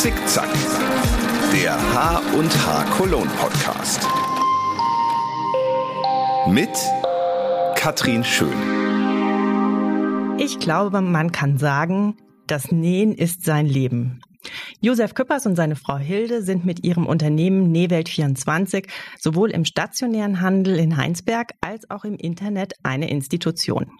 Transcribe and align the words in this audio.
Zickzack, 0.00 0.48
der 1.52 1.74
H 1.74 2.22
und 2.32 2.50
H 2.66 2.84
Cologne 2.96 3.30
Podcast. 3.38 4.08
Mit 6.48 6.70
Katrin 7.76 8.24
Schön. 8.24 8.48
Ich 10.38 10.58
glaube, 10.58 11.02
man 11.02 11.32
kann 11.32 11.58
sagen, 11.58 12.16
das 12.46 12.72
Nähen 12.72 13.12
ist 13.12 13.44
sein 13.44 13.66
Leben. 13.66 14.22
Josef 14.82 15.12
Küppers 15.12 15.44
und 15.44 15.56
seine 15.56 15.76
Frau 15.76 15.98
Hilde 15.98 16.42
sind 16.42 16.64
mit 16.64 16.84
ihrem 16.84 17.06
Unternehmen 17.06 17.70
Nähwelt24 17.70 18.88
sowohl 19.18 19.50
im 19.50 19.66
stationären 19.66 20.40
Handel 20.40 20.78
in 20.78 20.96
Heinsberg 20.96 21.52
als 21.60 21.90
auch 21.90 22.04
im 22.04 22.16
Internet 22.16 22.72
eine 22.82 23.10
Institution. 23.10 23.90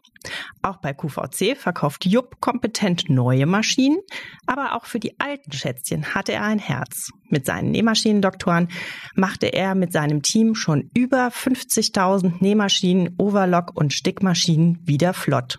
Auch 0.62 0.78
bei 0.78 0.94
QVC 0.94 1.54
verkauft 1.54 2.06
Jupp 2.06 2.40
kompetent 2.40 3.10
neue 3.10 3.44
Maschinen, 3.44 3.98
aber 4.46 4.74
auch 4.74 4.86
für 4.86 4.98
die 4.98 5.20
alten 5.20 5.52
Schätzchen 5.52 6.14
hatte 6.14 6.32
er 6.32 6.44
ein 6.44 6.58
Herz. 6.58 7.10
Mit 7.28 7.44
seinen 7.44 7.72
Nähmaschinendoktoren 7.72 8.68
machte 9.14 9.48
er 9.48 9.74
mit 9.74 9.92
seinem 9.92 10.22
Team 10.22 10.54
schon 10.54 10.88
über 10.94 11.28
50.000 11.28 12.36
Nähmaschinen, 12.40 13.16
Overlock 13.18 13.72
und 13.74 13.92
Stickmaschinen 13.92 14.78
wieder 14.86 15.12
flott. 15.12 15.58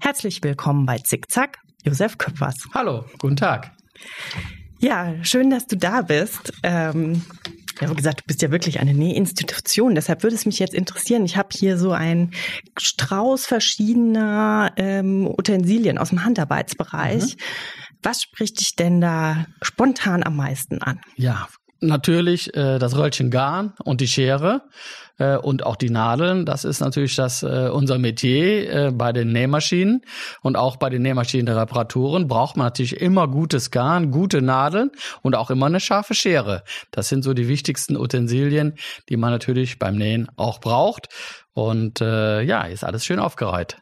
Herzlich 0.00 0.44
willkommen 0.44 0.86
bei 0.86 0.98
Zickzack, 0.98 1.58
Josef 1.82 2.18
Küppers. 2.18 2.68
Hallo, 2.72 3.04
guten 3.18 3.36
Tag. 3.36 3.72
Ja, 4.78 5.14
schön, 5.22 5.50
dass 5.50 5.66
du 5.66 5.76
da 5.76 6.02
bist. 6.02 6.52
Ähm, 6.62 7.22
ja, 7.80 7.90
wie 7.90 7.94
gesagt, 7.94 8.20
du 8.20 8.24
bist 8.26 8.42
ja 8.42 8.50
wirklich 8.50 8.80
eine 8.80 8.94
Nähinstitution. 8.94 9.94
Deshalb 9.94 10.22
würde 10.22 10.36
es 10.36 10.46
mich 10.46 10.58
jetzt 10.58 10.74
interessieren. 10.74 11.24
Ich 11.24 11.36
habe 11.36 11.48
hier 11.52 11.78
so 11.78 11.92
einen 11.92 12.32
Strauß 12.78 13.46
verschiedener 13.46 14.72
ähm, 14.76 15.26
Utensilien 15.26 15.98
aus 15.98 16.10
dem 16.10 16.24
Handarbeitsbereich. 16.24 17.36
Mhm. 17.36 17.40
Was 18.02 18.22
spricht 18.22 18.60
dich 18.60 18.76
denn 18.76 19.00
da 19.00 19.46
spontan 19.62 20.22
am 20.22 20.36
meisten 20.36 20.82
an? 20.82 21.00
Ja, 21.16 21.48
natürlich 21.86 22.54
äh, 22.54 22.78
das 22.78 22.96
Röllchen 22.96 23.30
Garn 23.30 23.72
und 23.84 24.00
die 24.00 24.08
Schere 24.08 24.62
äh, 25.18 25.36
und 25.36 25.64
auch 25.64 25.76
die 25.76 25.90
Nadeln. 25.90 26.44
Das 26.46 26.64
ist 26.64 26.80
natürlich 26.80 27.16
das 27.16 27.42
äh, 27.42 27.68
unser 27.72 27.98
Metier 27.98 28.70
äh, 28.72 28.90
bei 28.92 29.12
den 29.12 29.32
Nähmaschinen 29.32 30.02
und 30.42 30.56
auch 30.56 30.76
bei 30.76 30.90
den 30.90 31.02
Nähmaschinen 31.02 31.46
der 31.46 31.56
Reparaturen 31.56 32.28
braucht 32.28 32.56
man 32.56 32.66
natürlich 32.66 33.00
immer 33.00 33.28
gutes 33.28 33.70
Garn, 33.70 34.10
gute 34.10 34.42
Nadeln 34.42 34.90
und 35.22 35.36
auch 35.36 35.50
immer 35.50 35.66
eine 35.66 35.80
scharfe 35.80 36.14
Schere. 36.14 36.64
Das 36.90 37.08
sind 37.08 37.22
so 37.22 37.34
die 37.34 37.48
wichtigsten 37.48 37.96
Utensilien, 37.96 38.74
die 39.08 39.16
man 39.16 39.30
natürlich 39.30 39.78
beim 39.78 39.96
Nähen 39.96 40.28
auch 40.36 40.60
braucht. 40.60 41.08
Und 41.52 42.00
äh, 42.00 42.42
ja, 42.42 42.62
ist 42.62 42.82
alles 42.82 43.04
schön 43.04 43.20
aufgereiht. 43.20 43.76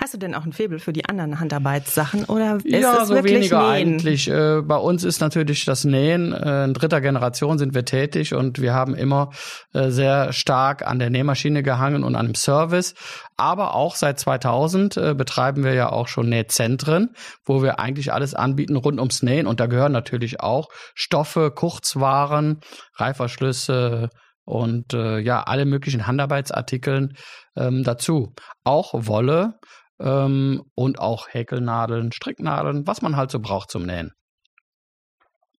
Hast 0.00 0.14
du 0.14 0.18
denn 0.18 0.34
auch 0.34 0.44
ein 0.44 0.52
Faible 0.52 0.78
für 0.78 0.92
die 0.92 1.04
anderen 1.04 1.40
Handarbeitssachen 1.40 2.24
oder 2.24 2.56
ist 2.62 2.82
ja, 2.82 3.02
es 3.02 3.08
so 3.08 3.14
wirklich 3.14 3.34
weniger 3.34 3.58
Nähen? 3.58 3.94
eigentlich. 3.94 4.28
Äh, 4.28 4.62
bei 4.62 4.76
uns 4.76 5.04
ist 5.04 5.20
natürlich 5.20 5.64
das 5.64 5.84
Nähen, 5.84 6.32
äh, 6.32 6.64
in 6.64 6.74
dritter 6.74 7.00
Generation 7.00 7.58
sind 7.58 7.74
wir 7.74 7.84
tätig 7.84 8.34
und 8.34 8.60
wir 8.60 8.74
haben 8.74 8.94
immer 8.94 9.30
äh, 9.72 9.90
sehr 9.90 10.32
stark 10.32 10.86
an 10.86 10.98
der 10.98 11.10
Nähmaschine 11.10 11.62
gehangen 11.62 12.04
und 12.04 12.14
an 12.14 12.26
dem 12.26 12.34
Service. 12.34 12.94
Aber 13.36 13.74
auch 13.74 13.96
seit 13.96 14.18
2000 14.18 14.96
äh, 14.96 15.14
betreiben 15.14 15.62
wir 15.62 15.74
ja 15.74 15.90
auch 15.90 16.08
schon 16.08 16.28
Nähzentren, 16.28 17.10
wo 17.44 17.62
wir 17.62 17.78
eigentlich 17.78 18.12
alles 18.12 18.34
anbieten 18.34 18.76
rund 18.76 18.98
ums 18.98 19.22
Nähen 19.22 19.46
und 19.46 19.60
da 19.60 19.66
gehören 19.66 19.92
natürlich 19.92 20.40
auch 20.40 20.68
Stoffe, 20.94 21.50
Kurzwaren, 21.50 22.60
Reiferschlüsse, 22.94 24.10
und 24.46 24.94
äh, 24.94 25.18
ja, 25.18 25.42
alle 25.42 25.66
möglichen 25.66 26.06
Handarbeitsartikeln 26.06 27.14
ähm, 27.56 27.84
dazu. 27.84 28.32
Auch 28.64 28.94
Wolle 28.94 29.58
ähm, 30.00 30.62
und 30.74 30.98
auch 30.98 31.28
Häkelnadeln, 31.28 32.12
Stricknadeln, 32.12 32.86
was 32.86 33.02
man 33.02 33.16
halt 33.16 33.30
so 33.30 33.40
braucht 33.40 33.70
zum 33.70 33.84
Nähen. 33.84 34.12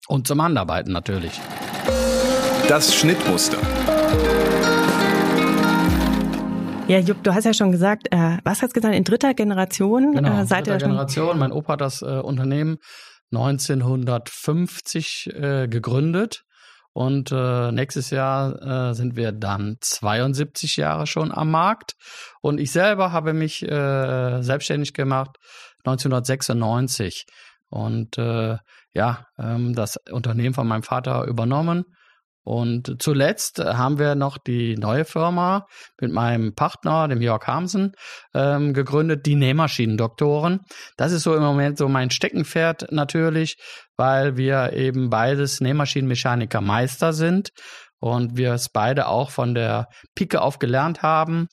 Und 0.07 0.27
zum 0.27 0.41
Handarbeiten 0.41 0.93
natürlich. 0.93 1.39
Das 2.67 2.95
Schnittmuster. 2.95 3.57
Ja, 6.87 6.99
Jupp, 6.99 7.21
du 7.23 7.35
hast 7.35 7.43
ja 7.43 7.53
schon 7.53 7.73
gesagt, 7.73 8.07
äh, 8.11 8.37
was 8.45 8.61
hast 8.61 8.69
du 8.69 8.75
gesagt, 8.75 8.95
in 8.95 9.03
dritter 9.03 9.33
Generation 9.33 10.13
Genau, 10.13 10.41
äh, 10.41 10.45
seid 10.45 10.67
dritter? 10.67 10.87
Generation. 10.87 11.37
Mein 11.37 11.51
Opa 11.51 11.73
hat 11.73 11.81
das 11.81 12.01
äh, 12.01 12.05
Unternehmen 12.05 12.77
1950 13.33 15.29
äh, 15.33 15.67
gegründet. 15.67 16.45
Und 16.97 17.31
äh, 17.31 17.71
nächstes 17.71 18.09
Jahr 18.09 18.89
äh, 18.89 18.95
sind 18.95 19.15
wir 19.15 19.31
dann 19.31 19.77
72 19.81 20.77
Jahre 20.77 21.05
schon 21.05 21.31
am 21.31 21.51
Markt. 21.51 21.93
Und 22.41 22.59
ich 22.59 22.71
selber 22.71 23.11
habe 23.11 23.33
mich 23.33 23.61
äh, 23.61 24.41
selbstständig 24.41 24.95
gemacht 24.95 25.37
1996. 25.85 27.27
Und 27.69 28.17
äh, 28.17 28.57
ja, 28.93 29.27
ähm, 29.37 29.75
das 29.75 29.97
Unternehmen 30.09 30.55
von 30.55 30.67
meinem 30.67 30.81
Vater 30.81 31.25
übernommen. 31.25 31.85
Und 32.47 33.03
zuletzt 33.03 33.59
haben 33.59 33.99
wir 33.99 34.15
noch 34.15 34.37
die 34.37 34.77
neue 34.77 35.03
Firma 35.03 35.67
mit 35.99 36.13
meinem 36.13 36.55
Partner, 36.55 37.09
dem 37.09 37.21
Jörg 37.21 37.45
Hamsen, 37.45 37.91
ähm, 38.33 38.73
gegründet, 38.73 39.25
die 39.25 39.35
Nähmaschinendoktoren. 39.35 40.61
Das 40.95 41.11
ist 41.11 41.23
so 41.23 41.35
im 41.35 41.43
Moment 41.43 41.77
so 41.77 41.89
mein 41.89 42.09
Steckenpferd 42.09 42.93
natürlich, 42.93 43.57
weil 43.97 44.37
wir 44.37 44.71
eben 44.71 45.09
beides 45.09 45.59
Nähmaschinenmechaniker 45.59 46.61
Meister 46.61 47.11
sind 47.11 47.49
und 47.99 48.37
wir 48.37 48.53
es 48.53 48.69
beide 48.69 49.07
auch 49.07 49.29
von 49.29 49.53
der 49.53 49.89
Pike 50.15 50.41
auf 50.41 50.57
gelernt 50.57 51.01
haben. 51.01 51.49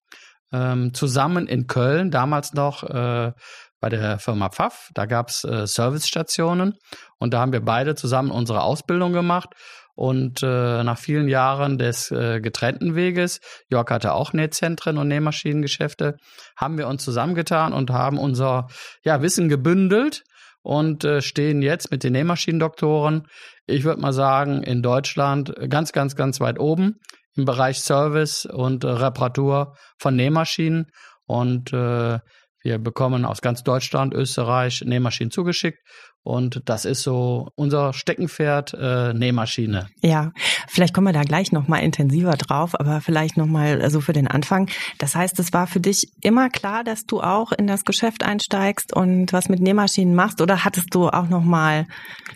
Ähm, 0.53 0.95
zusammen 0.95 1.49
in 1.49 1.67
Köln, 1.67 2.13
damals 2.13 2.55
noch 2.55 2.85
äh, 2.85 3.33
bei 3.81 3.89
der 3.89 4.21
Firma 4.21 4.49
Pfaff, 4.49 4.91
da 4.95 5.07
gab's 5.07 5.43
äh, 5.43 5.67
Servicestationen 5.67 6.75
und 7.19 7.35
da 7.35 7.41
haben 7.41 7.53
wir 7.53 7.65
beide 7.65 7.97
zusammen 7.97 8.31
unsere 8.31 8.63
Ausbildung 8.63 9.13
gemacht 9.13 9.49
und 9.95 10.43
äh, 10.43 10.83
nach 10.83 10.99
vielen 10.99 11.29
Jahren 11.29 11.79
des 11.79 12.11
äh, 12.11 12.41
getrennten 12.41 12.95
Weges, 12.95 13.41
Jörg 13.71 13.91
hatte 13.91 14.13
auch 14.13 14.33
Nähzentren 14.33 14.99
und 14.99 15.09
Nähmaschinengeschäfte, 15.09 16.17
haben 16.57 16.79
wir 16.79 16.89
uns 16.89 17.05
zusammengetan 17.05 17.73
und 17.73 17.91
haben 17.91 18.19
unser 18.19 18.69
ja, 19.05 19.23
Wissen 19.23 19.49
gebündelt 19.49 20.25
und 20.63 21.05
äh, 21.05 21.23
stehen 21.23 21.63
jetzt 21.63 21.91
mit 21.91 22.03
den 22.03 22.13
Nähmaschinendoktoren, 22.15 23.29
ich 23.67 23.85
würde 23.85 24.01
mal 24.01 24.13
sagen, 24.13 24.63
in 24.63 24.83
Deutschland 24.83 25.55
ganz, 25.69 25.93
ganz, 25.93 26.17
ganz 26.17 26.41
weit 26.41 26.59
oben 26.59 27.01
im 27.37 27.45
Bereich 27.45 27.81
Service 27.81 28.47
und 28.47 28.85
äh, 28.85 28.89
Reparatur 28.89 29.77
von 29.99 30.17
Nähmaschinen. 30.17 30.91
Und 31.27 31.73
äh, 31.73 32.19
wir 32.65 32.79
bekommen 32.79 33.25
aus 33.25 33.43
ganz 33.43 33.63
Deutschland, 33.63 34.15
Österreich 34.15 34.83
Nähmaschinen 34.85 35.31
zugeschickt 35.31 35.79
und 36.25 36.63
das 36.65 36.87
ist 36.87 37.03
so 37.03 37.51
unser 37.55 37.93
Steckenpferd, 37.93 38.73
äh, 38.73 39.13
Nähmaschine. 39.13 39.89
Ja, 40.01 40.33
vielleicht 40.69 40.95
kommen 40.95 41.09
wir 41.09 41.13
da 41.13 41.23
gleich 41.23 41.53
nochmal 41.53 41.83
intensiver 41.83 42.33
drauf, 42.33 42.81
aber 42.81 43.03
vielleicht 43.03 43.37
nochmal 43.37 43.77
so 43.77 43.85
also 43.85 44.01
für 44.01 44.15
den 44.15 44.27
Anfang. 44.27 44.71
Das 44.99 45.15
heißt, 45.15 45.39
es 45.39 45.53
war 45.53 45.67
für 45.67 45.81
dich 45.81 46.09
immer 46.23 46.49
klar, 46.49 46.83
dass 46.83 47.05
du 47.05 47.21
auch 47.21 47.53
in 47.53 47.67
das 47.67 47.85
Geschäft 47.85 48.25
einsteigst 48.25 48.97
und 48.97 49.35
was 49.35 49.51
mit 49.51 49.61
Nähmaschinen 49.61 50.15
machst 50.15 50.41
oder 50.41 50.65
hattest 50.65 50.95
du 50.95 51.11
auch 51.11 51.29
nochmal 51.29 51.87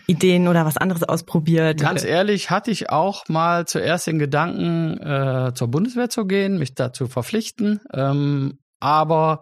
Ideen 0.07 0.49
oder 0.49 0.67
was 0.67 0.77
anderes 0.77 1.03
ausprobiert? 1.03 1.81
Ganz 1.81 2.05
ehrlich, 2.05 2.51
hatte 2.51 2.71
ich 2.71 2.91
auch 2.91 3.27
mal 3.31 3.67
zuerst 3.67 4.07
den 4.07 4.19
Gedanken, 4.19 4.99
äh, 4.99 5.55
zur 5.55 5.69
Bundeswehr 5.69 6.11
zu 6.11 6.27
gehen, 6.27 6.59
mich 6.59 6.75
dazu 6.75 7.07
verpflichten. 7.07 7.81
Ähm, 7.95 8.59
aber 8.81 9.41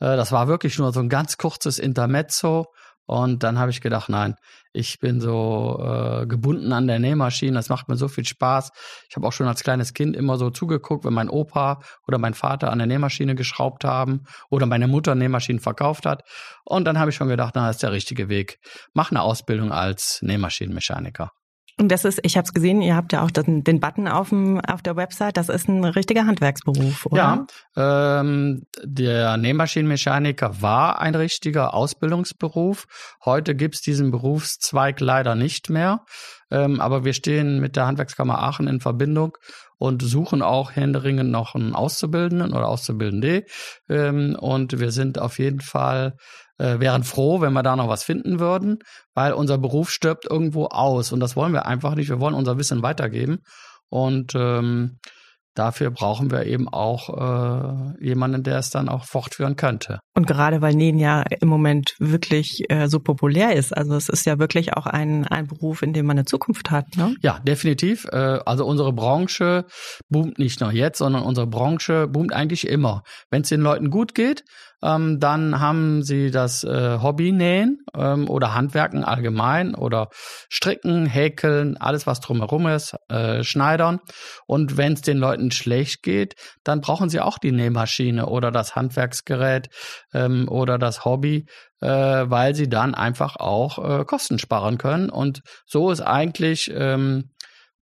äh, 0.00 0.16
das 0.16 0.32
war 0.32 0.48
wirklich 0.48 0.78
nur 0.78 0.92
so 0.92 1.00
ein 1.00 1.08
ganz 1.08 1.36
kurzes 1.36 1.78
Intermezzo. 1.78 2.66
Und 3.06 3.42
dann 3.42 3.58
habe 3.58 3.70
ich 3.70 3.80
gedacht, 3.80 4.10
nein, 4.10 4.34
ich 4.74 4.98
bin 4.98 5.18
so 5.18 5.82
äh, 5.82 6.26
gebunden 6.26 6.74
an 6.74 6.86
der 6.86 6.98
Nähmaschine, 6.98 7.54
das 7.54 7.70
macht 7.70 7.88
mir 7.88 7.96
so 7.96 8.06
viel 8.06 8.26
Spaß. 8.26 8.70
Ich 9.08 9.16
habe 9.16 9.26
auch 9.26 9.32
schon 9.32 9.48
als 9.48 9.62
kleines 9.62 9.94
Kind 9.94 10.14
immer 10.14 10.36
so 10.36 10.50
zugeguckt, 10.50 11.06
wenn 11.06 11.14
mein 11.14 11.30
Opa 11.30 11.80
oder 12.06 12.18
mein 12.18 12.34
Vater 12.34 12.70
an 12.70 12.76
der 12.76 12.86
Nähmaschine 12.86 13.34
geschraubt 13.34 13.84
haben 13.84 14.24
oder 14.50 14.66
meine 14.66 14.88
Mutter 14.88 15.14
Nähmaschinen 15.14 15.60
verkauft 15.60 16.04
hat. 16.04 16.22
Und 16.66 16.84
dann 16.84 16.98
habe 16.98 17.10
ich 17.10 17.16
schon 17.16 17.28
gedacht, 17.28 17.54
na, 17.56 17.68
das 17.68 17.76
ist 17.76 17.82
der 17.82 17.92
richtige 17.92 18.28
Weg. 18.28 18.58
Mach 18.92 19.10
eine 19.10 19.22
Ausbildung 19.22 19.72
als 19.72 20.20
Nähmaschinenmechaniker. 20.20 21.30
Und 21.80 21.92
das 21.92 22.04
ist, 22.04 22.18
ich 22.22 22.36
habe 22.36 22.44
es 22.44 22.52
gesehen, 22.52 22.82
ihr 22.82 22.96
habt 22.96 23.12
ja 23.12 23.22
auch 23.22 23.30
den, 23.30 23.62
den 23.62 23.78
Button 23.78 24.08
auf, 24.08 24.30
dem, 24.30 24.60
auf 24.60 24.82
der 24.82 24.96
Website, 24.96 25.36
das 25.36 25.48
ist 25.48 25.68
ein 25.68 25.84
richtiger 25.84 26.26
Handwerksberuf, 26.26 27.06
oder? 27.06 27.46
Ja, 27.76 28.20
ähm, 28.20 28.66
der 28.82 29.36
Nähmaschinenmechaniker 29.36 30.60
war 30.60 31.00
ein 31.00 31.14
richtiger 31.14 31.74
Ausbildungsberuf. 31.74 32.86
Heute 33.24 33.54
gibt's 33.54 33.80
diesen 33.80 34.10
Berufszweig 34.10 34.98
leider 35.00 35.36
nicht 35.36 35.70
mehr. 35.70 36.04
Ähm, 36.50 36.80
aber 36.80 37.04
wir 37.04 37.12
stehen 37.12 37.60
mit 37.60 37.76
der 37.76 37.86
Handwerkskammer 37.86 38.38
Aachen 38.42 38.66
in 38.68 38.80
Verbindung 38.80 39.36
und 39.76 40.02
suchen 40.02 40.42
auch 40.42 40.72
händeringend 40.72 41.30
noch 41.30 41.54
einen 41.54 41.74
Auszubildenden 41.74 42.52
oder 42.52 42.68
Auszubildende. 42.68 43.44
Ähm, 43.88 44.36
und 44.38 44.80
wir 44.80 44.90
sind 44.90 45.18
auf 45.18 45.38
jeden 45.38 45.60
Fall 45.60 46.16
äh, 46.58 46.80
wären 46.80 47.04
froh, 47.04 47.40
wenn 47.40 47.52
wir 47.52 47.62
da 47.62 47.76
noch 47.76 47.88
was 47.88 48.04
finden 48.04 48.40
würden, 48.40 48.78
weil 49.14 49.32
unser 49.32 49.58
Beruf 49.58 49.90
stirbt 49.90 50.26
irgendwo 50.28 50.66
aus 50.66 51.12
und 51.12 51.20
das 51.20 51.36
wollen 51.36 51.52
wir 51.52 51.66
einfach 51.66 51.94
nicht. 51.94 52.08
Wir 52.08 52.20
wollen 52.20 52.34
unser 52.34 52.58
Wissen 52.58 52.82
weitergeben 52.82 53.38
und 53.88 54.34
ähm, 54.34 54.98
dafür 55.58 55.90
brauchen 55.90 56.30
wir 56.30 56.46
eben 56.46 56.68
auch 56.68 57.08
äh, 57.98 58.04
jemanden, 58.04 58.42
der 58.42 58.58
es 58.58 58.70
dann 58.70 58.88
auch 58.88 59.04
fortführen 59.04 59.56
könnte. 59.56 59.98
Und 60.14 60.26
gerade 60.26 60.62
weil 60.62 60.74
Nähen 60.74 60.98
ja 60.98 61.24
im 61.40 61.48
Moment 61.48 61.94
wirklich 61.98 62.70
äh, 62.70 62.88
so 62.88 63.00
populär 63.00 63.54
ist, 63.54 63.76
also 63.76 63.94
es 63.96 64.08
ist 64.08 64.24
ja 64.26 64.38
wirklich 64.38 64.74
auch 64.74 64.86
ein, 64.86 65.26
ein 65.26 65.46
Beruf, 65.46 65.82
in 65.82 65.92
dem 65.92 66.06
man 66.06 66.18
eine 66.18 66.26
Zukunft 66.26 66.70
hat. 66.70 66.96
Ne? 66.96 67.14
Ja, 67.22 67.40
definitiv. 67.40 68.06
Äh, 68.12 68.38
also 68.44 68.64
unsere 68.66 68.92
Branche 68.92 69.64
boomt 70.08 70.38
nicht 70.38 70.60
nur 70.60 70.72
jetzt, 70.72 70.98
sondern 70.98 71.24
unsere 71.24 71.46
Branche 71.46 72.06
boomt 72.06 72.32
eigentlich 72.32 72.68
immer. 72.68 73.02
Wenn 73.30 73.42
es 73.42 73.48
den 73.48 73.60
Leuten 73.60 73.90
gut 73.90 74.14
geht, 74.14 74.44
ähm, 74.82 75.18
dann 75.18 75.60
haben 75.60 76.02
sie 76.02 76.30
das 76.30 76.64
äh, 76.64 76.98
Hobby 77.02 77.32
nähen 77.32 77.80
ähm, 77.94 78.28
oder 78.28 78.54
Handwerken 78.54 79.04
allgemein 79.04 79.74
oder 79.74 80.08
Stricken, 80.48 81.06
Häkeln, 81.06 81.76
alles 81.76 82.06
was 82.06 82.20
drumherum 82.20 82.66
ist, 82.68 82.94
äh, 83.08 83.42
Schneidern. 83.42 84.00
Und 84.46 84.76
wenn 84.76 84.92
es 84.92 85.02
den 85.02 85.18
Leuten 85.18 85.50
schlecht 85.50 86.02
geht, 86.02 86.34
dann 86.62 86.80
brauchen 86.80 87.08
sie 87.08 87.20
auch 87.20 87.38
die 87.38 87.52
Nähmaschine 87.52 88.26
oder 88.26 88.50
das 88.50 88.76
Handwerksgerät 88.76 89.68
ähm, 90.14 90.48
oder 90.48 90.78
das 90.78 91.04
Hobby, 91.04 91.46
äh, 91.80 91.88
weil 91.88 92.54
sie 92.54 92.68
dann 92.68 92.94
einfach 92.94 93.36
auch 93.36 94.00
äh, 94.00 94.04
Kosten 94.04 94.38
sparen 94.38 94.78
können. 94.78 95.10
Und 95.10 95.42
so 95.66 95.90
ist 95.90 96.00
eigentlich 96.00 96.70
ähm, 96.72 97.30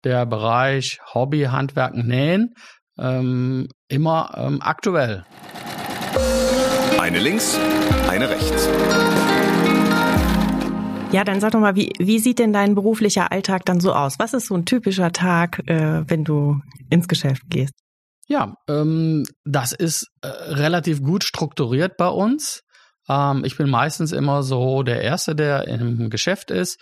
der 0.04 0.26
Bereich 0.26 1.00
Hobby, 1.14 1.44
Handwerken, 1.44 2.06
Nähen 2.06 2.54
ähm, 2.98 3.68
immer 3.88 4.32
ähm, 4.36 4.60
aktuell. 4.60 5.24
Eine 7.02 7.18
links, 7.18 7.58
eine 8.08 8.30
rechts. 8.30 8.68
Ja, 11.10 11.24
dann 11.24 11.40
sag 11.40 11.50
doch 11.50 11.58
mal, 11.58 11.74
wie, 11.74 11.90
wie 11.98 12.20
sieht 12.20 12.38
denn 12.38 12.52
dein 12.52 12.76
beruflicher 12.76 13.32
Alltag 13.32 13.64
dann 13.64 13.80
so 13.80 13.92
aus? 13.92 14.20
Was 14.20 14.34
ist 14.34 14.46
so 14.46 14.54
ein 14.54 14.66
typischer 14.66 15.10
Tag, 15.10 15.68
äh, 15.68 16.08
wenn 16.08 16.22
du 16.22 16.60
ins 16.90 17.08
Geschäft 17.08 17.42
gehst? 17.48 17.74
Ja, 18.28 18.54
ähm, 18.68 19.24
das 19.44 19.72
ist 19.72 20.12
äh, 20.20 20.28
relativ 20.28 21.02
gut 21.02 21.24
strukturiert 21.24 21.96
bei 21.96 22.06
uns. 22.06 22.62
Ähm, 23.08 23.44
ich 23.44 23.56
bin 23.56 23.68
meistens 23.68 24.12
immer 24.12 24.44
so 24.44 24.84
der 24.84 25.02
Erste, 25.02 25.34
der 25.34 25.66
im 25.66 26.08
Geschäft 26.08 26.52
ist. 26.52 26.78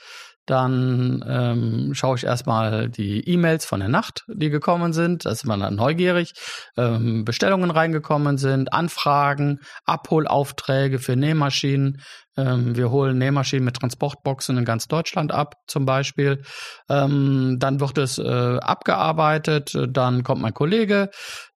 Dann 0.50 1.24
ähm, 1.28 1.94
schaue 1.94 2.16
ich 2.16 2.24
erstmal 2.24 2.88
die 2.88 3.20
E-Mails 3.20 3.64
von 3.64 3.78
der 3.78 3.88
Nacht, 3.88 4.24
die 4.26 4.50
gekommen 4.50 4.92
sind. 4.92 5.24
Da 5.24 5.30
ist 5.30 5.46
man 5.46 5.60
dann 5.60 5.76
neugierig. 5.76 6.32
Ähm, 6.76 7.24
Bestellungen 7.24 7.70
reingekommen 7.70 8.36
sind, 8.36 8.72
Anfragen, 8.72 9.60
Abholaufträge 9.84 10.98
für 10.98 11.14
Nähmaschinen. 11.14 12.02
Ähm, 12.36 12.74
wir 12.74 12.90
holen 12.90 13.16
Nähmaschinen 13.18 13.64
mit 13.64 13.76
Transportboxen 13.76 14.58
in 14.58 14.64
ganz 14.64 14.88
Deutschland 14.88 15.30
ab, 15.30 15.54
zum 15.68 15.86
Beispiel. 15.86 16.42
Ähm, 16.88 17.58
dann 17.60 17.78
wird 17.78 17.98
es 17.98 18.18
äh, 18.18 18.58
abgearbeitet. 18.60 19.78
Dann 19.90 20.24
kommt 20.24 20.42
mein 20.42 20.54
Kollege. 20.54 21.10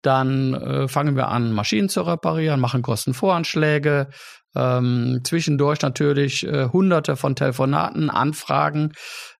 Dann 0.02 0.52
äh, 0.52 0.88
fangen 0.88 1.16
wir 1.16 1.28
an, 1.28 1.52
Maschinen 1.52 1.88
zu 1.88 2.02
reparieren, 2.02 2.60
machen 2.60 2.82
Kostenvoranschläge, 2.82 4.08
ähm, 4.54 5.20
zwischendurch 5.24 5.80
natürlich 5.82 6.46
äh, 6.46 6.68
hunderte 6.72 7.16
von 7.16 7.34
Telefonaten, 7.36 8.10
Anfragen 8.10 8.92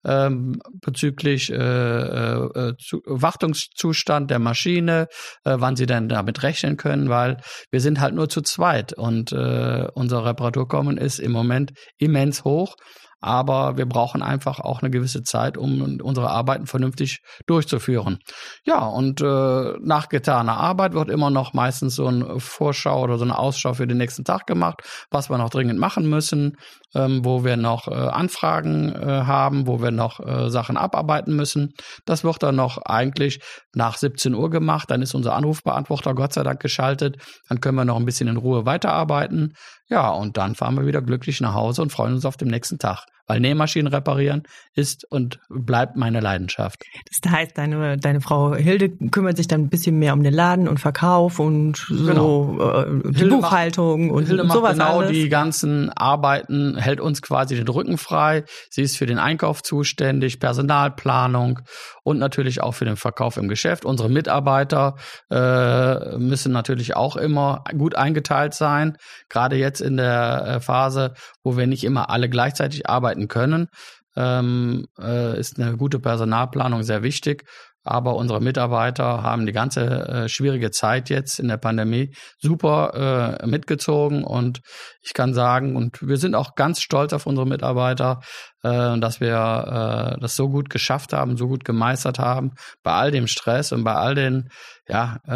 ähm, 0.04 0.60
bezüglich 0.80 1.50
äh, 1.50 1.56
äh, 1.56 2.74
zu, 2.78 3.02
Wartungszustand 3.04 4.30
der 4.30 4.38
Maschine, 4.38 5.08
äh, 5.44 5.56
wann 5.58 5.76
sie 5.76 5.86
denn 5.86 6.08
damit 6.08 6.42
rechnen 6.42 6.76
können, 6.76 7.08
weil 7.08 7.38
wir 7.70 7.80
sind 7.80 8.00
halt 8.00 8.14
nur 8.14 8.28
zu 8.28 8.42
zweit 8.42 8.92
und 8.92 9.32
äh, 9.32 9.86
unser 9.94 10.24
Reparaturkommen 10.24 10.98
ist 10.98 11.18
im 11.18 11.32
Moment 11.32 11.72
immens 11.98 12.44
hoch 12.44 12.76
aber 13.22 13.76
wir 13.76 13.86
brauchen 13.86 14.22
einfach 14.22 14.60
auch 14.60 14.82
eine 14.82 14.90
gewisse 14.90 15.22
Zeit, 15.22 15.56
um 15.56 16.00
unsere 16.02 16.30
Arbeiten 16.30 16.66
vernünftig 16.66 17.22
durchzuführen. 17.46 18.18
Ja, 18.64 18.84
und 18.84 19.20
äh, 19.20 19.74
nach 19.80 20.08
getaner 20.08 20.56
Arbeit 20.56 20.94
wird 20.94 21.08
immer 21.08 21.30
noch 21.30 21.54
meistens 21.54 21.94
so 21.94 22.06
eine 22.06 22.40
Vorschau 22.40 23.02
oder 23.02 23.18
so 23.18 23.24
eine 23.24 23.38
Ausschau 23.38 23.74
für 23.74 23.86
den 23.86 23.98
nächsten 23.98 24.24
Tag 24.24 24.46
gemacht, 24.46 24.82
was 25.10 25.30
wir 25.30 25.38
noch 25.38 25.50
dringend 25.50 25.78
machen 25.78 26.10
müssen, 26.10 26.56
ähm, 26.94 27.24
wo 27.24 27.44
wir 27.44 27.56
noch 27.56 27.88
äh, 27.88 27.94
Anfragen 27.94 28.92
äh, 28.92 29.24
haben, 29.24 29.66
wo 29.66 29.80
wir 29.80 29.90
noch 29.90 30.20
äh, 30.20 30.50
Sachen 30.50 30.76
abarbeiten 30.76 31.34
müssen. 31.34 31.74
Das 32.04 32.24
wird 32.24 32.42
dann 32.42 32.56
noch 32.56 32.78
eigentlich 32.78 33.40
nach 33.74 33.96
17 33.96 34.34
Uhr 34.34 34.50
gemacht. 34.50 34.90
Dann 34.90 35.02
ist 35.02 35.14
unser 35.14 35.34
Anrufbeantworter 35.34 36.14
Gott 36.14 36.32
sei 36.32 36.42
Dank 36.42 36.60
geschaltet. 36.60 37.16
Dann 37.48 37.60
können 37.60 37.76
wir 37.76 37.84
noch 37.84 37.96
ein 37.96 38.04
bisschen 38.04 38.28
in 38.28 38.36
Ruhe 38.36 38.66
weiterarbeiten. 38.66 39.54
Ja, 39.88 40.10
und 40.10 40.36
dann 40.36 40.54
fahren 40.54 40.76
wir 40.76 40.86
wieder 40.86 41.02
glücklich 41.02 41.40
nach 41.40 41.54
Hause 41.54 41.82
und 41.82 41.92
freuen 41.92 42.14
uns 42.14 42.24
auf 42.24 42.36
den 42.36 42.48
nächsten 42.48 42.78
Tag. 42.78 43.06
Weil 43.26 43.40
Nähmaschinen 43.40 43.92
reparieren 43.92 44.42
ist 44.74 45.04
und 45.10 45.40
bleibt 45.48 45.96
meine 45.96 46.20
Leidenschaft. 46.20 46.82
Das 47.22 47.32
heißt, 47.32 47.56
deine, 47.56 47.96
deine 47.96 48.20
Frau 48.20 48.54
Hilde 48.54 48.90
kümmert 49.10 49.36
sich 49.36 49.48
dann 49.48 49.62
ein 49.62 49.68
bisschen 49.68 49.98
mehr 49.98 50.12
um 50.12 50.22
den 50.22 50.34
Laden 50.34 50.68
und 50.68 50.80
Verkauf 50.80 51.38
und 51.38 51.76
so 51.76 52.04
genau. 52.04 52.82
äh, 52.82 53.12
die 53.12 53.24
Buchhaltung 53.24 54.08
macht, 54.08 54.16
und 54.16 54.26
Hilde 54.26 54.44
macht 54.44 54.56
sowas 54.56 54.72
genau 54.72 54.98
alles. 55.00 55.12
die 55.12 55.28
ganzen 55.28 55.90
Arbeiten, 55.90 56.76
hält 56.76 57.00
uns 57.00 57.22
quasi 57.22 57.54
den 57.54 57.68
Rücken 57.68 57.98
frei. 57.98 58.44
Sie 58.70 58.82
ist 58.82 58.96
für 58.96 59.06
den 59.06 59.18
Einkauf 59.18 59.62
zuständig, 59.62 60.40
Personalplanung 60.40 61.60
und 62.04 62.18
natürlich 62.18 62.60
auch 62.60 62.72
für 62.72 62.84
den 62.84 62.96
Verkauf 62.96 63.36
im 63.36 63.48
Geschäft. 63.48 63.84
Unsere 63.84 64.08
Mitarbeiter 64.08 64.96
äh, 65.30 66.16
müssen 66.18 66.52
natürlich 66.52 66.96
auch 66.96 67.16
immer 67.16 67.64
gut 67.76 67.94
eingeteilt 67.94 68.54
sein. 68.54 68.96
Gerade 69.28 69.56
jetzt 69.56 69.80
in 69.80 69.96
der 69.96 70.44
äh, 70.46 70.60
Phase, 70.60 71.14
wo 71.42 71.56
wir 71.56 71.66
nicht 71.66 71.84
immer 71.84 72.10
alle 72.10 72.28
gleichzeitig 72.28 72.88
arbeiten 72.88 73.28
können, 73.28 73.68
ähm, 74.16 74.86
äh, 75.00 75.38
ist 75.38 75.58
eine 75.58 75.76
gute 75.76 75.98
Personalplanung 75.98 76.82
sehr 76.82 77.02
wichtig. 77.02 77.44
Aber 77.84 78.16
unsere 78.16 78.40
Mitarbeiter 78.40 79.22
haben 79.22 79.46
die 79.46 79.52
ganze 79.52 80.08
äh, 80.08 80.28
schwierige 80.28 80.70
Zeit 80.70 81.10
jetzt 81.10 81.38
in 81.40 81.48
der 81.48 81.56
Pandemie 81.56 82.14
super 82.38 83.38
äh, 83.40 83.46
mitgezogen 83.46 84.24
und 84.24 84.60
ich 85.02 85.14
kann 85.14 85.34
sagen, 85.34 85.74
und 85.74 86.00
wir 86.00 86.16
sind 86.16 86.34
auch 86.36 86.54
ganz 86.54 86.80
stolz 86.80 87.12
auf 87.12 87.26
unsere 87.26 87.46
Mitarbeiter, 87.46 88.20
äh, 88.62 88.98
dass 88.98 89.20
wir 89.20 90.14
äh, 90.16 90.20
das 90.20 90.36
so 90.36 90.48
gut 90.48 90.70
geschafft 90.70 91.12
haben, 91.12 91.36
so 91.36 91.48
gut 91.48 91.64
gemeistert 91.64 92.18
haben, 92.18 92.52
bei 92.84 92.92
all 92.92 93.10
dem 93.10 93.26
Stress 93.26 93.72
und 93.72 93.82
bei 93.82 93.94
all 93.94 94.14
den 94.14 94.48
ja, 94.88 95.18
äh, 95.26 95.32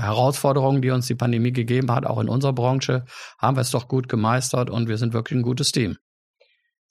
Herausforderungen, 0.00 0.80
die 0.80 0.90
uns 0.90 1.06
die 1.06 1.14
Pandemie 1.14 1.52
gegeben 1.52 1.92
hat, 1.92 2.06
auch 2.06 2.20
in 2.20 2.28
unserer 2.28 2.54
Branche, 2.54 3.04
haben 3.38 3.56
wir 3.56 3.62
es 3.62 3.70
doch 3.70 3.86
gut 3.86 4.08
gemeistert 4.08 4.70
und 4.70 4.88
wir 4.88 4.96
sind 4.96 5.12
wirklich 5.12 5.38
ein 5.38 5.42
gutes 5.42 5.72
Team. 5.72 5.96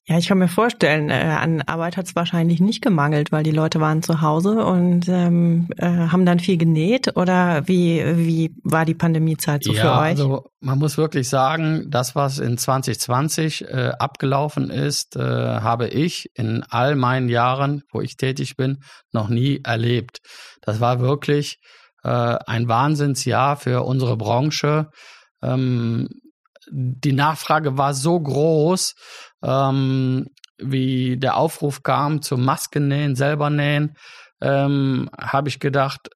Ja, 0.07 0.17
ich 0.17 0.27
kann 0.27 0.39
mir 0.39 0.47
vorstellen, 0.47 1.11
äh, 1.11 1.13
an 1.13 1.61
Arbeit 1.61 1.95
hat 1.95 2.07
es 2.07 2.15
wahrscheinlich 2.15 2.59
nicht 2.59 2.81
gemangelt, 2.81 3.31
weil 3.31 3.43
die 3.43 3.51
Leute 3.51 3.79
waren 3.79 4.01
zu 4.01 4.21
Hause 4.21 4.65
und 4.65 5.07
ähm, 5.07 5.67
äh, 5.77 5.85
haben 5.85 6.25
dann 6.25 6.39
viel 6.39 6.57
genäht. 6.57 7.15
Oder 7.15 7.67
wie, 7.67 8.03
wie 8.17 8.55
war 8.63 8.85
die 8.85 8.95
Pandemiezeit 8.95 9.63
so 9.63 9.71
ja, 9.71 9.81
für 9.81 10.01
euch? 10.01 10.09
Also 10.09 10.45
man 10.61 10.79
muss 10.79 10.97
wirklich 10.97 11.29
sagen, 11.29 11.91
das, 11.91 12.15
was 12.15 12.39
in 12.39 12.57
2020 12.57 13.65
äh, 13.65 13.91
abgelaufen 13.99 14.71
ist, 14.71 15.15
äh, 15.15 15.19
habe 15.21 15.87
ich 15.89 16.31
in 16.33 16.63
all 16.69 16.95
meinen 16.95 17.29
Jahren, 17.29 17.83
wo 17.91 18.01
ich 18.01 18.17
tätig 18.17 18.55
bin, 18.57 18.79
noch 19.11 19.29
nie 19.29 19.61
erlebt. 19.63 20.21
Das 20.61 20.79
war 20.79 21.01
wirklich 21.01 21.59
äh, 22.03 22.09
ein 22.09 22.67
Wahnsinnsjahr 22.67 23.57
für 23.57 23.83
unsere 23.83 24.17
Branche. 24.17 24.89
Ähm, 25.43 26.09
die 26.71 27.13
Nachfrage 27.13 27.77
war 27.77 27.93
so 27.93 28.19
groß, 28.19 28.95
ähm, 29.43 30.27
wie 30.57 31.17
der 31.17 31.37
Aufruf 31.37 31.83
kam 31.83 32.21
zum 32.21 32.43
Maskennähen, 32.43 33.15
selber 33.15 33.49
nähen, 33.49 33.95
ähm, 34.41 35.09
habe 35.17 35.49
ich 35.49 35.59
gedacht, 35.59 36.09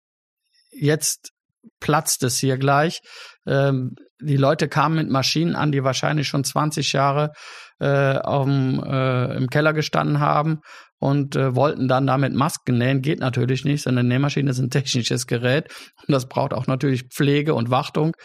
jetzt 0.72 1.32
platzt 1.80 2.24
es 2.24 2.38
hier 2.38 2.58
gleich. 2.58 3.02
Ähm, 3.46 3.96
die 4.22 4.38
Leute 4.38 4.68
kamen 4.70 4.96
mit 4.96 5.10
Maschinen 5.10 5.56
an, 5.56 5.72
die 5.72 5.84
wahrscheinlich 5.84 6.28
schon 6.28 6.44
20 6.44 6.94
Jahre 6.94 7.32
äh, 7.80 8.18
aufm, 8.18 8.82
äh, 8.86 9.36
im 9.36 9.50
Keller 9.50 9.74
gestanden 9.74 10.20
haben 10.20 10.60
und 11.00 11.36
äh, 11.36 11.56
wollten 11.56 11.88
dann 11.90 12.08
damit 12.08 12.34
Masken 12.34 12.78
nähen. 12.78 13.02
Geht 13.02 13.20
natürlich 13.20 13.66
nicht, 13.66 13.84
sondern 13.84 14.08
Nähmaschine 14.08 14.52
ist 14.52 14.60
ein 14.60 14.70
technisches 14.70 15.28
Gerät 15.28 15.68
und 16.08 16.12
das 16.14 16.28
braucht 16.28 16.54
auch 16.54 16.68
natürlich 16.68 17.04
Pflege 17.10 17.54
und 17.54 17.70
Wartung. 17.70 18.16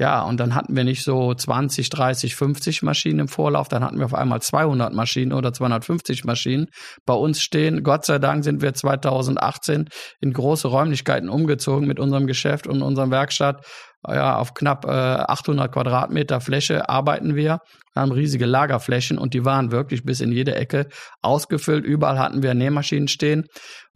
Ja, 0.00 0.22
und 0.22 0.38
dann 0.38 0.54
hatten 0.54 0.76
wir 0.76 0.84
nicht 0.84 1.02
so 1.02 1.34
20, 1.34 1.90
30, 1.90 2.36
50 2.36 2.82
Maschinen 2.82 3.18
im 3.18 3.28
Vorlauf, 3.28 3.66
dann 3.66 3.82
hatten 3.82 3.98
wir 3.98 4.04
auf 4.04 4.14
einmal 4.14 4.40
200 4.40 4.92
Maschinen 4.92 5.32
oder 5.32 5.52
250 5.52 6.24
Maschinen 6.24 6.66
bei 7.04 7.14
uns 7.14 7.42
stehen. 7.42 7.82
Gott 7.82 8.04
sei 8.04 8.20
Dank 8.20 8.44
sind 8.44 8.62
wir 8.62 8.74
2018 8.74 9.88
in 10.20 10.32
große 10.32 10.68
Räumlichkeiten 10.68 11.28
umgezogen 11.28 11.88
mit 11.88 11.98
unserem 11.98 12.28
Geschäft 12.28 12.68
und 12.68 12.80
unserem 12.82 13.10
Werkstatt. 13.10 13.66
Ja, 14.06 14.36
auf 14.36 14.54
knapp 14.54 14.84
äh, 14.84 14.90
800 14.90 15.72
Quadratmeter 15.72 16.40
Fläche 16.40 16.88
arbeiten 16.88 17.34
wir, 17.34 17.58
haben 17.96 18.12
riesige 18.12 18.46
Lagerflächen 18.46 19.18
und 19.18 19.34
die 19.34 19.44
waren 19.44 19.72
wirklich 19.72 20.04
bis 20.04 20.20
in 20.20 20.30
jede 20.30 20.54
Ecke 20.54 20.86
ausgefüllt. 21.20 21.84
Überall 21.84 22.20
hatten 22.20 22.44
wir 22.44 22.54
Nähmaschinen 22.54 23.08
stehen 23.08 23.46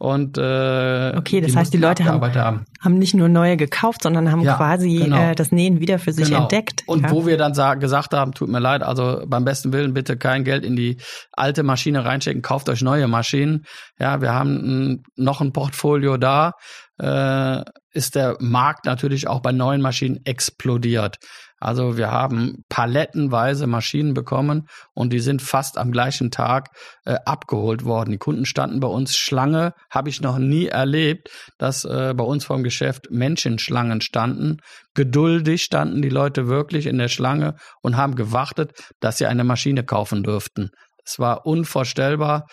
und 0.03 0.37
äh, 0.37 1.13
okay, 1.15 1.39
das 1.39 1.51
die 1.53 1.57
heißt, 1.57 1.73
die 1.73 1.77
Leute 1.77 2.03
haben, 2.03 2.21
haben, 2.35 2.65
haben 2.81 2.93
nicht 2.99 3.13
nur 3.13 3.29
neue 3.29 3.55
gekauft, 3.55 4.03
sondern 4.03 4.29
haben 4.29 4.41
Ja, 4.41 4.55
quasi 4.57 4.97
genau. 4.97 5.31
äh, 5.31 5.33
das 5.33 5.53
Nähen 5.53 5.79
wieder 5.79 5.97
für 5.97 6.11
sich 6.11 6.27
Genau. 6.27 6.41
entdeckt. 6.41 6.83
Und 6.87 7.03
ja. 7.03 7.11
wo 7.11 7.25
wir 7.25 7.37
dann 7.37 7.53
sa- 7.53 7.75
gesagt 7.75 8.13
haben, 8.13 8.33
tut 8.33 8.49
mir 8.49 8.59
leid, 8.59 8.83
also 8.83 9.23
beim 9.25 9.45
besten 9.45 9.71
Willen 9.71 9.93
bitte 9.93 10.17
kein 10.17 10.43
Geld 10.43 10.65
in 10.65 10.75
die 10.75 10.97
alte 11.31 11.63
Maschine 11.63 12.03
reinstecken, 12.03 12.41
kauft 12.41 12.67
euch 12.67 12.81
neue 12.81 13.07
Maschinen. 13.07 13.63
Ja, 13.97 14.19
wir 14.19 14.33
haben 14.33 15.03
noch 15.15 15.39
ein 15.39 15.53
Portfolio 15.53 16.17
da, 16.17 16.51
äh, 16.99 17.61
ist 17.93 18.15
der 18.15 18.35
Markt 18.41 18.85
natürlich 18.85 19.27
auch 19.29 19.39
bei 19.39 19.53
neuen 19.53 19.79
Maschinen 19.81 20.19
explodiert. 20.25 21.15
Also 21.63 21.97
wir 21.97 22.11
haben 22.11 22.65
palettenweise 22.67 23.67
Maschinen 23.67 24.13
bekommen 24.13 24.67
und 24.93 25.13
die 25.13 25.19
sind 25.19 25.41
fast 25.41 25.77
am 25.77 25.93
gleichen 25.93 26.29
Tag 26.29 26.71
äh, 27.05 27.15
abgeholt 27.25 27.85
worden. 27.85 28.11
Die 28.11 28.17
Kunden 28.17 28.45
standen 28.45 28.81
bei 28.81 28.89
uns 28.89 29.15
Schlange, 29.15 29.73
habe 29.89 30.09
ich 30.09 30.19
noch 30.19 30.39
nie 30.39 30.67
erlebt, 30.67 31.29
dass 31.57 31.85
äh, 31.85 32.13
bei 32.17 32.23
uns 32.25 32.43
vom 32.43 32.63
Geschäft 32.63 33.11
Menschenschlangen 33.11 34.01
standen. 34.01 34.57
Geduldig 34.93 35.63
standen 35.63 36.01
die 36.01 36.09
Leute 36.09 36.47
wirklich 36.47 36.85
in 36.85 36.97
der 36.97 37.07
Schlange 37.07 37.55
und 37.81 37.95
haben 37.95 38.15
gewartet, 38.15 38.73
dass 38.99 39.17
sie 39.17 39.25
eine 39.25 39.45
Maschine 39.45 39.85
kaufen 39.85 40.21
dürften. 40.21 40.69
Es 41.05 41.17
war 41.17 41.45
unvorstellbar. 41.45 42.47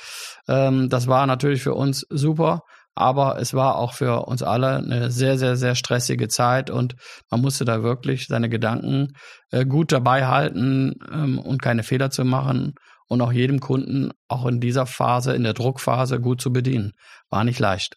Ähm, 0.47 0.89
das 0.89 1.09
war 1.09 1.27
natürlich 1.27 1.63
für 1.63 1.75
uns 1.75 2.07
super 2.11 2.63
aber 2.95 3.39
es 3.39 3.55
war 3.55 3.77
auch 3.77 3.95
für 3.95 4.27
uns 4.27 4.43
alle 4.43 4.77
eine 4.77 5.11
sehr, 5.11 5.39
sehr, 5.39 5.57
sehr 5.57 5.75
stressige 5.75 6.29
Zeit 6.29 6.71
und 6.71 6.97
man 7.31 7.41
musste 7.41 7.65
da 7.65 7.83
wirklich 7.83 8.27
seine 8.27 8.49
Gedanken 8.49 9.13
äh, 9.51 9.65
gut 9.65 9.93
dabei 9.93 10.27
halten 10.27 10.95
ähm, 11.13 11.39
und 11.39 11.63
keine 11.63 11.83
Fehler 11.83 12.11
zu 12.11 12.25
machen 12.25 12.75
und 13.09 13.21
auch 13.23 13.33
jedem 13.33 13.61
Kunden 13.61 14.11
auch 14.29 14.47
in 14.47 14.61
dieser 14.61 14.87
Phase, 14.87 15.35
in 15.35 15.43
der 15.43 15.55
Druckphase 15.55 16.21
gut 16.21 16.41
zu 16.41 16.53
bedienen. 16.53 16.93
War 17.29 17.45
nicht 17.45 17.59
leicht. 17.59 17.95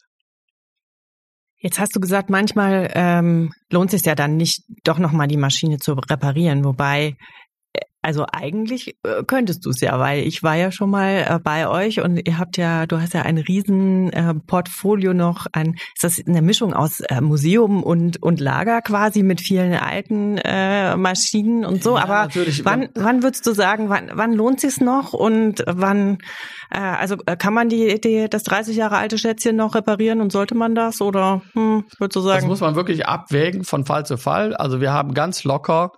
Jetzt 1.57 1.79
hast 1.79 1.95
du 1.95 2.01
gesagt, 2.01 2.29
manchmal 2.29 2.91
ähm, 2.93 3.51
lohnt 3.71 3.93
es 3.93 4.01
sich 4.01 4.07
ja 4.07 4.15
dann 4.15 4.35
nicht, 4.35 4.63
doch 4.83 5.00
nochmal 5.00 5.27
die 5.27 5.38
Maschine 5.38 5.77
zu 5.77 5.93
reparieren, 5.93 6.65
wobei 6.65 7.15
also 8.03 8.25
eigentlich 8.31 8.98
äh, 9.03 9.24
könntest 9.25 9.65
du 9.65 9.69
es 9.69 9.79
ja, 9.79 9.98
weil 9.98 10.27
ich 10.27 10.43
war 10.43 10.55
ja 10.55 10.72
schon 10.72 10.89
mal 10.89 11.25
äh, 11.27 11.39
bei 11.39 11.69
euch 11.69 12.01
und 12.01 12.17
ihr 12.27 12.38
habt 12.38 12.57
ja, 12.57 12.86
du 12.86 13.00
hast 13.00 13.13
ja 13.13 13.22
ein 13.22 13.38
riesen 13.38 14.12
äh, 14.12 14.33
Portfolio 14.33 15.13
noch 15.13 15.48
an, 15.53 15.75
ist 15.95 16.03
das 16.03 16.22
eine 16.27 16.41
Mischung 16.41 16.74
aus 16.74 17.01
Museum 17.22 17.81
und 17.81 18.22
und 18.22 18.41
Lager 18.41 18.81
quasi 18.81 19.24
mit 19.24 19.39
vielen 19.39 19.74
alten 19.74 20.36
Maschinen 21.00 21.65
und 21.65 21.83
so. 21.83 21.95
Ja, 21.95 22.03
Aber 22.03 22.29
wann 22.63 22.89
wann 22.95 23.24
würdest 23.24 23.45
du 23.45 23.53
sagen, 23.53 23.89
wann 23.89 24.12
wann 24.13 24.33
lohnt 24.33 24.60
sich's 24.60 24.81
noch 24.81 25.13
und 25.13 25.63
wann 25.67 26.17
also 26.69 27.17
kann 27.17 27.53
man 27.53 27.69
die, 27.69 28.01
die 28.01 28.27
das 28.29 28.43
30 28.43 28.75
Jahre 28.75 28.98
alte 28.98 29.17
Schätzchen 29.17 29.55
noch 29.55 29.75
reparieren 29.75 30.22
und 30.22 30.31
sollte 30.31 30.55
man 30.55 30.75
das 30.75 31.01
oder 31.01 31.41
hm, 31.53 31.86
würdest 32.00 32.15
du 32.15 32.22
sagen? 32.22 32.41
Das 32.41 32.48
muss 32.48 32.62
man 32.62 32.75
wirklich 32.75 33.05
abwägen 33.05 33.63
von 33.63 33.86
Fall 33.86 34.05
zu 34.05 34.17
Fall. 34.17 34.55
Also 34.55 34.81
wir 34.81 34.91
haben 34.91 35.13
ganz 35.13 35.43
locker 35.43 35.91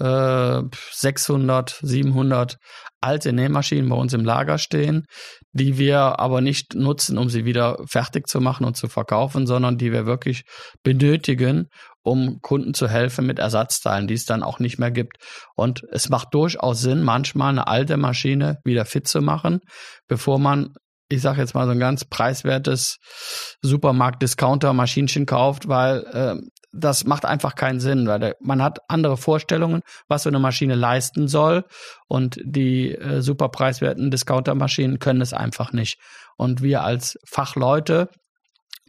600, 0.00 1.80
äh, 1.82 1.86
700 1.86 2.56
alte 3.00 3.32
Nähmaschinen 3.32 3.88
bei 3.88 3.96
uns 3.96 4.12
im 4.12 4.24
Lager 4.24 4.58
stehen, 4.58 5.06
die 5.52 5.78
wir 5.78 6.20
aber 6.20 6.40
nicht 6.40 6.74
nutzen, 6.74 7.18
um 7.18 7.28
sie 7.28 7.44
wieder 7.44 7.78
fertig 7.88 8.26
zu 8.28 8.40
machen 8.40 8.64
und 8.64 8.76
zu 8.76 8.88
verkaufen, 8.88 9.46
sondern 9.46 9.78
die 9.78 9.92
wir 9.92 10.06
wirklich 10.06 10.42
benötigen, 10.82 11.68
um 12.02 12.40
Kunden 12.40 12.74
zu 12.74 12.88
helfen 12.88 13.26
mit 13.26 13.38
Ersatzteilen, 13.38 14.06
die 14.06 14.14
es 14.14 14.24
dann 14.24 14.42
auch 14.42 14.58
nicht 14.58 14.78
mehr 14.78 14.90
gibt. 14.90 15.16
Und 15.54 15.82
es 15.90 16.08
macht 16.08 16.34
durchaus 16.34 16.80
Sinn, 16.80 17.02
manchmal 17.02 17.50
eine 17.50 17.66
alte 17.66 17.96
Maschine 17.96 18.58
wieder 18.64 18.84
fit 18.84 19.06
zu 19.06 19.20
machen, 19.20 19.60
bevor 20.08 20.38
man 20.38 20.74
ich 21.12 21.22
sage 21.22 21.40
jetzt 21.40 21.54
mal 21.54 21.66
so 21.66 21.72
ein 21.72 21.80
ganz 21.80 22.04
preiswertes 22.04 22.98
Supermarkt-Discounter-Maschinchen 23.62 25.26
kauft, 25.26 25.66
weil 25.66 26.04
äh, 26.12 26.36
das 26.72 27.04
macht 27.04 27.24
einfach 27.24 27.54
keinen 27.54 27.80
Sinn, 27.80 28.06
weil 28.06 28.36
man 28.40 28.62
hat 28.62 28.78
andere 28.88 29.16
Vorstellungen, 29.16 29.82
was 30.08 30.22
so 30.22 30.30
eine 30.30 30.38
Maschine 30.38 30.74
leisten 30.74 31.28
soll 31.28 31.64
und 32.08 32.40
die 32.44 32.94
äh, 32.94 33.22
super 33.22 33.48
preiswerten 33.48 34.10
Discounter-Maschinen 34.10 34.98
können 34.98 35.20
es 35.20 35.32
einfach 35.32 35.72
nicht. 35.72 35.98
Und 36.36 36.62
wir 36.62 36.82
als 36.82 37.18
Fachleute 37.24 38.08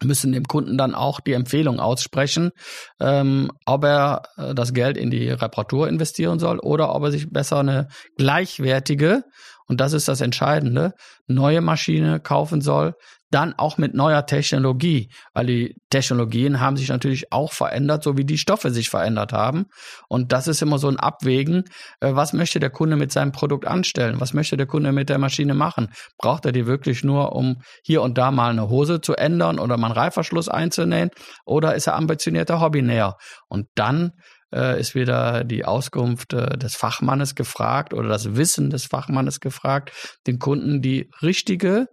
müssen 0.04 0.32
dem 0.32 0.46
Kunden 0.46 0.78
dann 0.78 0.96
auch 0.96 1.20
die 1.20 1.34
Empfehlung 1.34 1.80
aussprechen, 1.80 2.52
ähm, 3.00 3.52
ob 3.66 3.84
er 3.84 4.24
äh, 4.38 4.54
das 4.54 4.74
Geld 4.74 4.98
in 4.98 5.12
die 5.12 5.30
Reparatur 5.30 5.88
investieren 5.88 6.40
soll 6.40 6.60
oder 6.60 6.94
ob 6.96 7.04
er 7.04 7.12
sich 7.12 7.30
besser 7.30 7.60
eine 7.60 7.88
gleichwertige, 8.18 9.24
und 9.72 9.80
das 9.80 9.94
ist 9.94 10.10
das 10.10 10.20
Entscheidende, 10.20 10.96
neue 11.28 11.62
Maschine 11.62 12.20
kaufen 12.20 12.60
soll, 12.60 12.96
dann 13.30 13.54
auch 13.54 13.78
mit 13.78 13.94
neuer 13.94 14.26
Technologie, 14.26 15.10
weil 15.34 15.46
die 15.46 15.78
Technologien 15.90 16.60
haben 16.60 16.76
sich 16.76 16.90
natürlich 16.90 17.32
auch 17.32 17.54
verändert, 17.54 18.04
so 18.04 18.18
wie 18.18 18.26
die 18.26 18.38
Stoffe 18.38 18.72
sich 18.72 18.90
verändert 18.90 19.32
haben. 19.32 19.68
Und 20.10 20.34
das 20.34 20.50
ist 20.50 20.62
immer 20.62 20.78
so 20.78 20.90
ein 20.90 21.00
Abwägen, 21.00 21.64
äh, 22.02 22.14
was 22.14 22.34
möchte 22.34 22.60
der 22.60 22.70
Kunde 22.70 22.98
mit 22.98 23.14
seinem 23.14 23.32
Produkt 23.32 23.66
anstellen, 23.66 24.20
was 24.20 24.34
möchte 24.34 24.58
der 24.58 24.68
Kunde 24.68 24.92
mit 24.92 25.08
der 25.08 25.20
Maschine 25.20 25.54
machen. 25.54 25.88
Braucht 26.18 26.46
er 26.46 26.52
die 26.52 26.68
wirklich 26.68 27.06
nur, 27.06 27.34
um 27.34 27.62
hier 27.82 28.02
und 28.02 28.18
da 28.18 28.30
mal 28.32 28.50
eine 28.50 28.68
Hose 28.68 29.00
zu 29.00 29.16
ändern 29.16 29.58
oder 29.58 29.78
mal 29.78 29.88
einen 29.88 29.96
Reifverschluss 29.96 30.50
einzunähen, 30.50 31.12
oder 31.46 31.76
ist 31.76 31.88
er 31.88 31.96
ambitionierter 31.96 32.60
Hobbynäher? 32.60 33.16
Und 33.48 33.68
dann 33.76 34.12
äh, 34.54 34.80
ist 34.80 34.96
wieder 34.96 35.44
die 35.44 35.66
Auskunft 35.66 36.34
äh, 36.34 36.58
des 36.58 36.76
Fachmannes 36.76 37.36
gefragt 37.36 37.94
oder 37.94 38.10
das 38.10 38.36
Wissen 38.36 38.70
des 38.70 38.86
Fachmannes 38.86 39.40
gefragt, 39.40 39.92
den 40.28 40.40
Kunden 40.40 40.82
die 40.82 41.10
richtige 41.22 41.88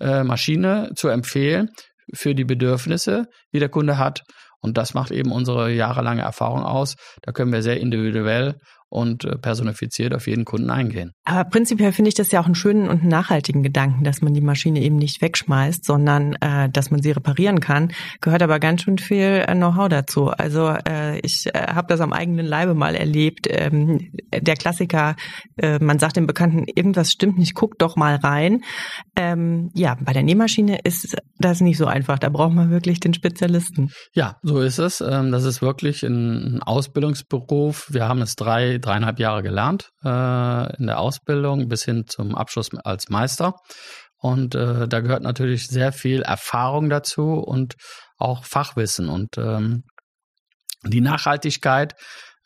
äh, 0.00 0.22
Maschine 0.24 0.90
zu 0.94 1.08
empfehlen 1.08 1.70
für 2.14 2.34
die 2.34 2.44
Bedürfnisse, 2.44 3.26
die 3.52 3.58
der 3.58 3.68
Kunde 3.68 3.98
hat. 3.98 4.22
Und 4.60 4.78
das 4.78 4.94
macht 4.94 5.10
eben 5.10 5.32
unsere 5.32 5.70
jahrelange 5.70 6.22
Erfahrung 6.22 6.62
aus. 6.62 6.94
Da 7.22 7.32
können 7.32 7.52
wir 7.52 7.62
sehr 7.62 7.80
individuell 7.80 8.58
und 8.92 9.24
äh, 9.24 9.38
personifiziert 9.38 10.14
auf 10.14 10.26
jeden 10.26 10.44
Kunden 10.44 10.70
eingehen. 10.70 11.12
Aber 11.24 11.48
prinzipiell 11.48 11.92
finde 11.92 12.10
ich 12.10 12.14
das 12.14 12.30
ja 12.30 12.40
auch 12.40 12.46
einen 12.46 12.54
schönen 12.54 12.88
und 12.88 13.04
nachhaltigen 13.04 13.62
Gedanken, 13.62 14.04
dass 14.04 14.20
man 14.20 14.34
die 14.34 14.40
Maschine 14.40 14.80
eben 14.80 14.96
nicht 14.96 15.22
wegschmeißt, 15.22 15.84
sondern 15.84 16.34
äh, 16.40 16.68
dass 16.68 16.90
man 16.90 17.00
sie 17.00 17.12
reparieren 17.12 17.60
kann. 17.60 17.92
Gehört 18.20 18.42
aber 18.42 18.60
ganz 18.60 18.82
schön 18.82 18.98
viel 18.98 19.44
äh, 19.46 19.54
Know-how 19.54 19.88
dazu. 19.88 20.28
Also 20.28 20.74
äh, 20.88 21.18
ich 21.20 21.46
äh, 21.46 21.58
habe 21.58 21.88
das 21.88 22.00
am 22.00 22.12
eigenen 22.12 22.44
Leibe 22.44 22.74
mal 22.74 22.94
erlebt. 22.94 23.46
Ähm, 23.48 24.12
der 24.32 24.56
Klassiker, 24.56 25.16
äh, 25.56 25.78
man 25.78 25.98
sagt 25.98 26.16
dem 26.16 26.26
Bekannten, 26.26 26.64
irgendwas 26.66 27.10
stimmt 27.10 27.38
nicht, 27.38 27.54
guck 27.54 27.78
doch 27.78 27.96
mal 27.96 28.16
rein. 28.16 28.60
Ähm, 29.16 29.70
ja, 29.74 29.96
bei 30.00 30.12
der 30.12 30.22
Nähmaschine 30.22 30.80
ist 30.84 31.16
das 31.38 31.60
nicht 31.60 31.78
so 31.78 31.86
einfach. 31.86 32.18
Da 32.18 32.28
braucht 32.28 32.52
man 32.52 32.70
wirklich 32.70 33.00
den 33.00 33.14
Spezialisten. 33.14 33.90
Ja, 34.12 34.36
so 34.42 34.60
ist 34.60 34.78
es. 34.78 35.00
Ähm, 35.00 35.32
das 35.32 35.44
ist 35.44 35.62
wirklich 35.62 36.02
ein 36.02 36.62
Ausbildungsberuf. 36.62 37.86
Wir 37.90 38.06
haben 38.06 38.20
es 38.20 38.36
drei 38.36 38.78
dreieinhalb 38.84 39.18
Jahre 39.18 39.42
gelernt 39.42 39.90
äh, 40.04 40.76
in 40.76 40.86
der 40.86 40.98
Ausbildung 40.98 41.68
bis 41.68 41.84
hin 41.84 42.04
zum 42.06 42.34
Abschluss 42.34 42.70
als 42.84 43.08
Meister. 43.08 43.54
Und 44.18 44.54
äh, 44.54 44.86
da 44.86 45.00
gehört 45.00 45.22
natürlich 45.22 45.66
sehr 45.66 45.92
viel 45.92 46.22
Erfahrung 46.22 46.88
dazu 46.88 47.34
und 47.34 47.74
auch 48.18 48.44
Fachwissen. 48.44 49.08
Und 49.08 49.36
ähm, 49.36 49.82
die 50.84 51.00
Nachhaltigkeit 51.00 51.94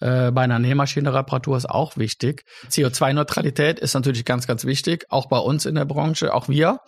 äh, 0.01 0.31
bei 0.31 0.43
einer 0.43 0.59
Nähmaschinenreparatur 0.59 1.57
ist 1.57 1.69
auch 1.69 1.97
wichtig. 1.97 2.45
CO2-Neutralität 2.69 3.79
ist 3.79 3.95
natürlich 3.95 4.25
ganz, 4.25 4.47
ganz 4.47 4.65
wichtig, 4.65 5.07
auch 5.09 5.27
bei 5.29 5.39
uns 5.39 5.67
in 5.67 5.75
der 5.75 5.85
Branche. 5.85 6.35
Auch 6.35 6.49
wir 6.49 6.81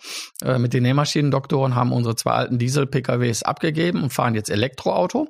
äh, 0.43 0.59
mit 0.59 0.73
den 0.73 0.83
Nähmaschinendoktoren 0.83 1.75
haben 1.75 1.91
unsere 1.91 2.15
zwei 2.15 2.31
alten 2.31 2.59
Diesel-PKWs 2.59 3.43
abgegeben 3.43 4.03
und 4.03 4.13
fahren 4.13 4.35
jetzt 4.35 4.49
Elektroauto 4.49 5.27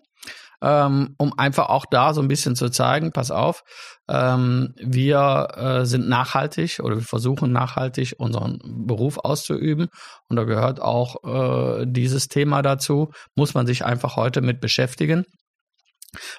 ähm, 0.62 1.16
um 1.18 1.38
einfach 1.38 1.70
auch 1.70 1.86
da 1.86 2.14
so 2.14 2.22
ein 2.22 2.28
bisschen 2.28 2.56
zu 2.56 2.70
zeigen, 2.70 3.12
pass 3.12 3.32
auf, 3.32 3.64
ähm, 4.10 4.74
wir 4.78 5.48
äh, 5.56 5.86
sind 5.86 6.10
nachhaltig 6.10 6.80
oder 6.82 6.98
wir 6.98 7.04
versuchen 7.04 7.52
nachhaltig 7.52 8.16
unseren 8.18 8.60
Beruf 8.86 9.18
auszuüben. 9.18 9.88
Und 10.28 10.36
da 10.36 10.44
gehört 10.44 10.82
auch 10.82 11.24
äh, 11.24 11.86
dieses 11.88 12.28
Thema 12.28 12.62
dazu, 12.62 13.12
muss 13.36 13.54
man 13.54 13.68
sich 13.68 13.86
einfach 13.86 14.16
heute 14.16 14.42
mit 14.42 14.60
beschäftigen. 14.62 15.26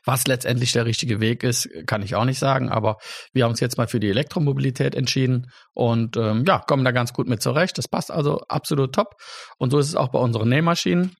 Was 0.05 0.27
letztendlich 0.27 0.73
der 0.73 0.85
richtige 0.85 1.21
Weg 1.21 1.45
ist, 1.45 1.69
kann 1.87 2.03
ich 2.03 2.17
auch 2.17 2.25
nicht 2.25 2.41
sagen, 2.41 2.69
aber 2.69 2.97
wir 3.33 3.45
haben 3.45 3.51
uns 3.51 3.61
jetzt 3.61 3.79
mal 3.79 3.87
für 3.87 4.01
die 4.01 4.11
Elektromobilität 4.11 4.97
entschieden 4.97 5.47
und 5.75 6.17
ähm, 6.17 6.45
ja, 6.47 6.59
kommen 6.59 6.85
da 6.85 6.91
ganz 6.91 7.13
gut 7.13 7.29
mit 7.29 7.41
zurecht. 7.41 7.79
Das 7.79 7.87
passt 7.87 8.11
also 8.11 8.41
absolut 8.49 8.93
top. 8.93 9.15
Und 9.59 9.71
so 9.71 9.79
ist 9.79 9.87
es 9.87 9.95
auch 9.95 10.09
bei 10.09 10.19
unseren 10.19 10.49
Nähmaschinen. 10.49 11.15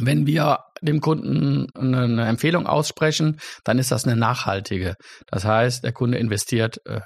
Wenn 0.00 0.26
wir 0.26 0.58
dem 0.82 1.00
Kunden 1.00 1.68
eine 1.74 2.26
Empfehlung 2.26 2.66
aussprechen, 2.66 3.38
dann 3.62 3.78
ist 3.78 3.92
das 3.92 4.04
eine 4.04 4.16
nachhaltige. 4.16 4.96
Das 5.28 5.44
heißt, 5.44 5.84
der 5.84 5.92
Kunde 5.92 6.18
investiert 6.18 6.80
äh, 6.84 7.00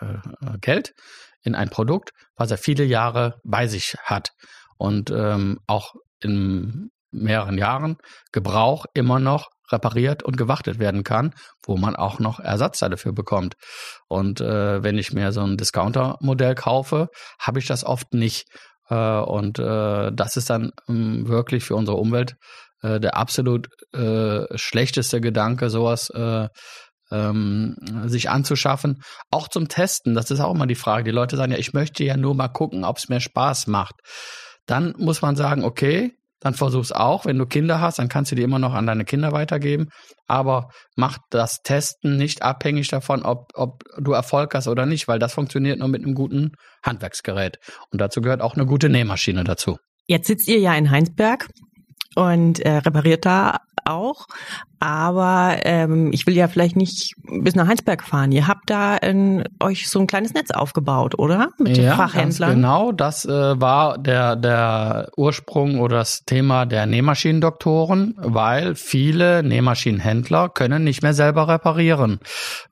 Geld 0.61 0.95
in 1.43 1.55
ein 1.55 1.69
Produkt, 1.69 2.11
was 2.37 2.51
er 2.51 2.59
viele 2.59 2.85
Jahre 2.85 3.41
bei 3.45 3.67
sich 3.67 3.95
hat 4.03 4.31
und 4.79 5.11
ähm, 5.11 5.59
auch 5.67 5.95
in 6.21 6.91
mehreren 7.11 7.59
Jahren 7.59 7.97
Gebrauch 8.33 8.87
immer 8.95 9.19
noch 9.19 9.51
repariert 9.71 10.23
und 10.23 10.37
gewartet 10.37 10.79
werden 10.79 11.05
kann, 11.05 11.35
wo 11.63 11.77
man 11.77 11.95
auch 11.95 12.19
noch 12.19 12.41
Ersatzteile 12.41 12.93
dafür 12.93 13.13
bekommt. 13.13 13.55
Und 14.09 14.41
äh, 14.41 14.83
wenn 14.83 14.99
ich 14.99 15.13
mir 15.13 15.33
so 15.33 15.43
ein 15.43 15.57
Discounter-Modell 15.57 16.55
kaufe, 16.55 17.09
habe 17.39 17.59
ich 17.59 17.67
das 17.67 17.85
oft 17.85 18.15
nicht. 18.15 18.47
Äh, 18.89 18.95
und 19.21 19.59
äh, 19.59 20.11
das 20.13 20.37
ist 20.37 20.51
dann 20.51 20.73
ähm, 20.89 21.29
wirklich 21.29 21.65
für 21.65 21.77
unsere 21.77 21.99
Umwelt 21.99 22.37
äh, 22.83 23.01
der 23.01 23.17
absolut 23.17 23.69
äh, 23.93 24.45
schlechteste 24.57 25.21
Gedanke, 25.21 25.71
sowas 25.71 26.11
äh, 26.11 26.49
ähm, 27.11 27.77
sich 28.07 28.31
anzuschaffen. 28.31 29.01
Auch 29.31 29.49
zum 29.49 29.69
Testen, 29.69 30.15
das 30.15 30.31
ist 30.31 30.41
auch 30.41 30.55
immer 30.55 30.67
die 30.67 30.75
Frage. 30.75 31.05
Die 31.05 31.11
Leute 31.11 31.37
sagen 31.37 31.53
ja, 31.53 31.59
ich 31.59 31.73
möchte 31.73 32.05
ja 32.05 32.17
nur 32.17 32.35
mal 32.35 32.49
gucken, 32.49 32.85
ob 32.85 32.99
es 32.99 33.09
mir 33.09 33.21
Spaß 33.21 33.67
macht. 33.67 33.95
Dann 34.67 34.95
muss 34.99 35.23
man 35.23 35.37
sagen, 35.37 35.65
okay, 35.65 36.13
dann 36.41 36.55
versuch's 36.55 36.93
auch. 36.93 37.25
Wenn 37.25 37.39
du 37.39 37.47
Kinder 37.47 37.81
hast, 37.81 37.99
dann 37.99 38.09
kannst 38.09 38.31
du 38.31 38.37
die 38.37 38.43
immer 38.43 38.59
noch 38.59 38.75
an 38.75 38.87
deine 38.87 39.05
Kinder 39.05 39.33
weitergeben. 39.33 39.89
Aber 40.27 40.69
mach 40.95 41.19
das 41.31 41.63
Testen 41.65 42.17
nicht 42.17 42.43
abhängig 42.43 42.89
davon, 42.89 43.23
ob, 43.23 43.49
ob 43.55 43.83
du 43.99 44.13
Erfolg 44.13 44.55
hast 44.55 44.69
oder 44.69 44.87
nicht, 44.87 45.09
weil 45.09 45.19
das 45.19 45.35
funktioniert 45.35 45.79
nur 45.79 45.89
mit 45.89 46.05
einem 46.05 46.15
guten 46.15 46.53
Handwerksgerät. 46.85 47.57
Und 47.91 48.01
dazu 48.01 48.21
gehört 48.21 48.41
auch 48.41 48.55
eine 48.55 48.67
gute 48.67 48.89
Nähmaschine 48.89 49.43
dazu. 49.43 49.79
Jetzt 50.07 50.29
sitzt 50.29 50.49
ihr 50.49 50.59
ja 50.59 50.75
in 50.75 50.91
Heinsberg 50.91 51.49
und 52.19 52.59
äh, 52.61 52.79
repariert 52.79 53.25
da 53.27 53.61
auch. 53.85 54.27
Aber 54.81 55.57
ähm, 55.65 56.13
ich 56.13 56.27
will 56.27 56.37
ja 56.37 56.47
vielleicht 56.47 56.77
nicht 56.77 57.15
bis 57.43 57.57
nach 57.57 57.67
Heinsberg 57.67 58.05
fahren. 58.05 58.31
Ihr 58.31 58.47
habt 58.47 58.71
da 58.71 58.97
in, 58.97 59.45
euch 59.61 59.89
so 59.89 59.99
ein 59.99 60.07
kleines 60.07 60.35
Netz 60.35 60.53
aufgebaut, 60.53 61.19
oder? 61.19 61.49
Mit 61.59 61.77
ja, 61.77 61.97
Fachhändlern. 61.97 62.55
genau, 62.55 62.93
das 62.93 63.25
äh, 63.25 63.61
war 63.61 63.99
der, 63.99 64.37
der 64.37 65.11
Ursprung 65.17 65.81
oder 65.81 65.99
das 65.99 66.25
Thema 66.25 66.65
der 66.65 66.87
Nähmaschinendoktoren, 66.87 68.15
weil 68.19 68.77
viele 68.77 69.43
Nähmaschinenhändler 69.43 70.49
können 70.49 70.85
nicht 70.85 71.03
mehr 71.03 71.15
selber 71.15 71.49
reparieren, 71.49 72.21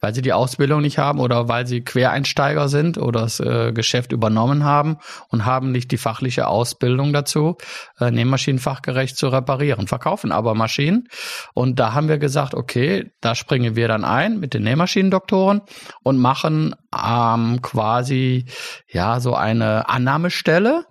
weil 0.00 0.14
sie 0.14 0.22
die 0.22 0.32
Ausbildung 0.32 0.82
nicht 0.82 0.98
haben 0.98 1.18
oder 1.18 1.48
weil 1.48 1.66
sie 1.66 1.82
Quereinsteiger 1.82 2.68
sind 2.68 2.98
oder 2.98 3.22
das 3.22 3.40
äh, 3.40 3.72
Geschäft 3.72 4.12
übernommen 4.12 4.62
haben 4.62 4.98
und 5.28 5.44
haben 5.44 5.72
nicht 5.72 5.90
die 5.90 5.98
fachliche 5.98 6.46
Ausbildung 6.46 7.12
dazu, 7.12 7.56
äh, 7.98 8.12
Nähmaschinenfachgerecht 8.12 9.16
zu 9.16 9.28
reparieren, 9.28 9.88
verkaufen 9.88 10.30
aber 10.30 10.54
Maschinen. 10.54 11.08
Und 11.52 11.80
da 11.80 11.95
haben 11.96 12.08
wir 12.08 12.18
gesagt, 12.18 12.54
okay, 12.54 13.10
da 13.20 13.34
springen 13.34 13.74
wir 13.74 13.88
dann 13.88 14.04
ein 14.04 14.38
mit 14.38 14.54
den 14.54 14.62
Nähmaschinendoktoren 14.62 15.62
und 16.04 16.18
machen 16.18 16.76
ähm, 16.94 17.60
quasi 17.62 18.46
ja 18.86 19.18
so 19.18 19.34
eine 19.34 19.88
Annahmestelle 19.88 20.84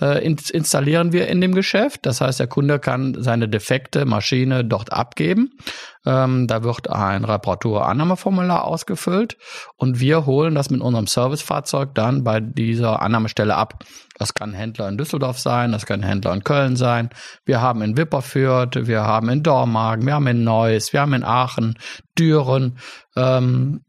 äh, 0.00 0.24
installieren 0.24 1.12
wir 1.12 1.28
in 1.28 1.40
dem 1.40 1.54
Geschäft. 1.54 2.06
Das 2.06 2.20
heißt, 2.20 2.40
der 2.40 2.46
Kunde 2.46 2.78
kann 2.78 3.16
seine 3.18 3.48
defekte 3.48 4.04
Maschine 4.06 4.64
dort 4.64 4.92
abgeben. 4.92 5.58
Ähm, 6.06 6.46
da 6.46 6.62
wird 6.62 6.88
ein 6.88 7.24
Reparaturannahmeformular 7.24 8.64
ausgefüllt 8.64 9.36
und 9.76 10.00
wir 10.00 10.24
holen 10.24 10.54
das 10.54 10.70
mit 10.70 10.80
unserem 10.80 11.06
Servicefahrzeug 11.06 11.94
dann 11.94 12.24
bei 12.24 12.40
dieser 12.40 13.02
Annahmestelle 13.02 13.54
ab. 13.54 13.84
Das 14.20 14.34
kann 14.34 14.50
ein 14.50 14.54
Händler 14.54 14.86
in 14.86 14.98
Düsseldorf 14.98 15.38
sein, 15.38 15.72
das 15.72 15.86
kann 15.86 16.00
ein 16.00 16.06
Händler 16.06 16.34
in 16.34 16.44
Köln 16.44 16.76
sein. 16.76 17.08
Wir 17.46 17.62
haben 17.62 17.80
in 17.80 17.96
Wipperfürth, 17.96 18.86
wir 18.86 19.00
haben 19.00 19.30
in 19.30 19.42
Dormagen, 19.42 20.04
wir 20.04 20.12
haben 20.12 20.26
in 20.26 20.44
Neuss, 20.44 20.92
wir 20.92 21.00
haben 21.00 21.14
in 21.14 21.24
Aachen, 21.24 21.78
Düren, 22.18 22.76
ähm, 23.16 23.80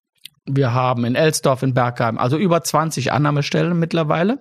wir 0.45 0.73
haben 0.73 1.03
in 1.03 1.15
Elsdorf, 1.15 1.63
in 1.63 1.73
Bergheim, 1.73 2.17
also 2.17 2.37
über 2.37 2.63
20 2.63 3.11
Annahmestellen 3.11 3.77
mittlerweile. 3.77 4.39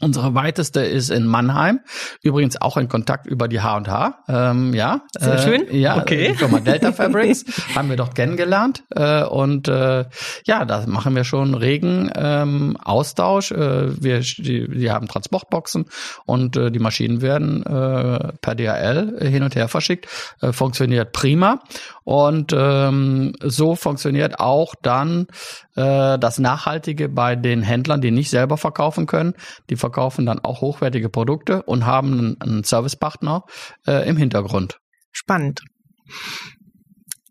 Unsere 0.00 0.34
weiteste 0.34 0.80
ist 0.80 1.10
in 1.10 1.26
Mannheim. 1.26 1.80
Übrigens 2.22 2.60
auch 2.60 2.76
in 2.76 2.88
Kontakt 2.88 3.26
über 3.26 3.46
die 3.46 3.60
H&H. 3.60 4.24
Ähm, 4.26 4.74
ja. 4.74 5.02
Sehr 5.16 5.34
äh, 5.34 5.38
schön. 5.38 5.66
Ja, 5.70 5.98
okay. 5.98 6.30
die 6.32 6.34
Firma 6.34 6.60
Delta 6.60 6.92
Fabrics 6.92 7.44
haben 7.76 7.88
wir 7.88 7.96
dort 7.96 8.14
kennengelernt. 8.14 8.82
Äh, 8.90 9.22
und 9.24 9.68
äh, 9.68 10.06
ja, 10.44 10.64
da 10.64 10.86
machen 10.86 11.14
wir 11.14 11.24
schon 11.24 11.54
regen 11.54 12.10
ähm, 12.16 12.76
Austausch. 12.82 13.52
Äh, 13.52 14.02
wir 14.02 14.20
die, 14.20 14.66
die 14.68 14.90
haben 14.90 15.08
Transportboxen 15.08 15.84
und 16.24 16.56
äh, 16.56 16.70
die 16.70 16.78
Maschinen 16.78 17.20
werden 17.20 17.62
äh, 17.64 18.32
per 18.40 18.54
DHL 18.54 19.28
hin 19.28 19.42
und 19.42 19.54
her 19.54 19.68
verschickt. 19.68 20.08
Äh, 20.40 20.52
funktioniert 20.52 21.12
prima. 21.12 21.60
Und 22.04 22.52
ähm, 22.56 23.34
so 23.40 23.76
funktioniert 23.76 24.40
auch 24.40 24.74
dann 24.82 25.28
äh, 25.76 26.18
das 26.18 26.38
Nachhaltige 26.38 27.08
bei 27.08 27.36
den 27.36 27.62
Händlern, 27.62 28.00
die 28.00 28.10
nicht 28.10 28.30
selber 28.30 28.56
verkaufen 28.56 29.06
können. 29.06 29.34
Die 29.70 29.76
verkaufen 29.82 30.26
dann 30.26 30.38
auch 30.38 30.60
hochwertige 30.60 31.08
Produkte 31.08 31.62
und 31.64 31.84
haben 31.84 32.36
einen, 32.40 32.64
Servicepartner 32.64 33.44
äh, 33.86 34.08
im 34.08 34.16
Hintergrund. 34.16 34.78
Spannend. 35.10 35.60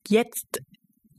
Jetzt 0.07 0.61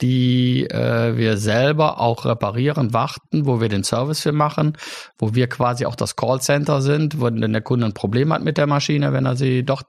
die 0.00 0.68
äh, 0.70 1.16
wir 1.16 1.36
selber 1.36 2.00
auch 2.00 2.24
reparieren, 2.24 2.92
warten, 2.92 3.46
wo 3.46 3.60
wir 3.60 3.68
den 3.68 3.84
Service 3.84 4.20
für 4.20 4.32
machen, 4.32 4.76
wo 5.18 5.34
wir 5.34 5.48
quasi 5.48 5.86
auch 5.86 5.96
das 5.96 6.16
Callcenter 6.16 6.82
sind, 6.82 7.20
wo 7.20 7.24
wenn 7.24 7.52
der 7.52 7.62
Kunde 7.62 7.86
ein 7.86 7.94
Problem 7.94 8.32
hat 8.32 8.42
mit 8.42 8.58
der 8.58 8.66
Maschine, 8.66 9.12
wenn 9.12 9.26
er 9.26 9.36
sie 9.36 9.64
doch 9.64 9.82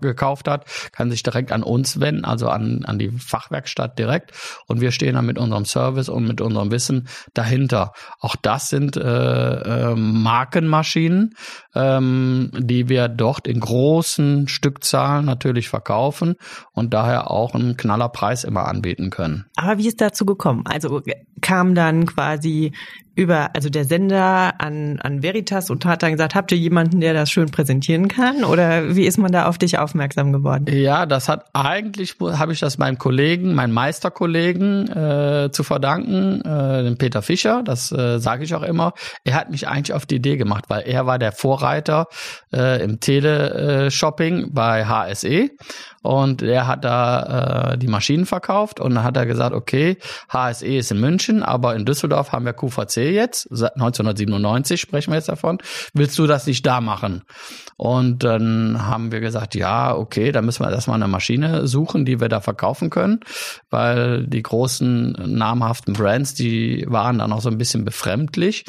gekauft 0.00 0.48
hat, 0.48 0.66
kann 0.92 1.10
sich 1.10 1.22
direkt 1.22 1.52
an 1.52 1.62
uns 1.62 2.00
wenden, 2.00 2.24
also 2.24 2.48
an, 2.48 2.84
an 2.84 2.98
die 2.98 3.10
Fachwerkstatt 3.10 3.98
direkt. 3.98 4.32
Und 4.66 4.80
wir 4.80 4.92
stehen 4.92 5.14
dann 5.14 5.26
mit 5.26 5.38
unserem 5.38 5.64
Service 5.64 6.08
und 6.08 6.26
mit 6.26 6.40
unserem 6.40 6.70
Wissen 6.70 7.08
dahinter. 7.32 7.92
Auch 8.20 8.36
das 8.36 8.68
sind 8.68 8.96
äh, 8.96 9.00
äh, 9.90 9.94
Markenmaschinen, 9.94 11.34
ähm, 11.74 12.50
die 12.56 12.88
wir 12.88 13.08
dort 13.08 13.46
in 13.46 13.60
großen 13.60 14.48
Stückzahlen 14.48 15.24
natürlich 15.24 15.68
verkaufen 15.68 16.36
und 16.72 16.94
daher 16.94 17.30
auch 17.30 17.54
einen 17.54 17.76
Knallerpreis 17.76 18.44
immer 18.44 18.66
anbieten 18.66 19.10
können. 19.10 19.46
Aber 19.56 19.78
wie 19.78 19.88
ist 19.88 20.00
dazu 20.00 20.24
gekommen? 20.26 20.64
Also 20.66 21.02
kam 21.40 21.74
dann 21.74 22.06
quasi 22.06 22.72
über, 23.16 23.54
also 23.54 23.68
der 23.68 23.84
Sender 23.84 24.54
an, 24.58 24.98
an 25.00 25.22
Veritas 25.22 25.70
und 25.70 25.84
hat 25.84 26.02
dann 26.02 26.12
gesagt, 26.12 26.34
habt 26.34 26.50
ihr 26.50 26.58
jemanden, 26.58 27.00
der 27.00 27.14
das 27.14 27.30
schön 27.30 27.50
präsentieren 27.50 28.08
kann? 28.08 28.44
Oder 28.44 28.96
wie 28.96 29.06
ist 29.06 29.18
man 29.18 29.30
da 29.30 29.46
auf 29.46 29.58
dich 29.58 29.78
aufmerksam 29.78 30.32
geworden? 30.32 30.66
Ja, 30.68 31.06
das 31.06 31.28
hat 31.28 31.46
eigentlich, 31.52 32.16
habe 32.20 32.52
ich 32.52 32.60
das 32.60 32.78
meinem 32.78 32.98
Kollegen, 32.98 33.54
meinem 33.54 33.72
Meisterkollegen 33.72 34.88
äh, 34.88 35.50
zu 35.52 35.62
verdanken, 35.62 36.40
äh, 36.40 36.82
dem 36.82 36.98
Peter 36.98 37.22
Fischer, 37.22 37.62
das 37.62 37.92
äh, 37.92 38.18
sage 38.18 38.44
ich 38.44 38.54
auch 38.54 38.62
immer. 38.62 38.94
Er 39.22 39.34
hat 39.34 39.50
mich 39.50 39.68
eigentlich 39.68 39.92
auf 39.92 40.06
die 40.06 40.16
Idee 40.16 40.36
gemacht, 40.36 40.64
weil 40.68 40.82
er 40.82 41.06
war 41.06 41.18
der 41.18 41.32
Vorreiter 41.32 42.08
äh, 42.52 42.82
im 42.82 42.98
Teleshopping 42.98 44.52
bei 44.52 44.86
HSE 44.86 45.50
und 46.02 46.42
er 46.42 46.66
hat 46.66 46.84
da 46.84 47.72
äh, 47.72 47.78
die 47.78 47.86
Maschinen 47.86 48.26
verkauft 48.26 48.80
und 48.80 48.96
dann 48.96 49.04
hat 49.04 49.16
er 49.16 49.26
gesagt, 49.26 49.54
okay, 49.54 49.98
HSE 50.32 50.66
ist 50.66 50.90
in 50.90 51.00
München, 51.00 51.42
aber 51.42 51.76
in 51.76 51.84
Düsseldorf 51.84 52.32
haben 52.32 52.44
wir 52.44 52.52
QVC 52.52 53.03
jetzt, 53.12 53.48
seit 53.50 53.74
1997 53.74 54.80
sprechen 54.80 55.10
wir 55.10 55.16
jetzt 55.16 55.28
davon, 55.28 55.58
willst 55.92 56.18
du 56.18 56.26
das 56.26 56.46
nicht 56.46 56.64
da 56.66 56.80
machen? 56.80 57.22
Und 57.76 58.22
dann 58.22 58.86
haben 58.86 59.10
wir 59.10 59.20
gesagt, 59.20 59.54
ja, 59.54 59.94
okay, 59.94 60.30
dann 60.32 60.44
müssen 60.44 60.64
wir 60.64 60.70
erstmal 60.70 60.96
eine 60.96 61.08
Maschine 61.08 61.66
suchen, 61.66 62.04
die 62.04 62.20
wir 62.20 62.28
da 62.28 62.40
verkaufen 62.40 62.90
können, 62.90 63.20
weil 63.70 64.26
die 64.26 64.42
großen 64.42 65.12
namhaften 65.26 65.94
Brands, 65.94 66.34
die 66.34 66.84
waren 66.88 67.18
dann 67.18 67.32
auch 67.32 67.40
so 67.40 67.48
ein 67.48 67.58
bisschen 67.58 67.84
befremdlich. 67.84 68.64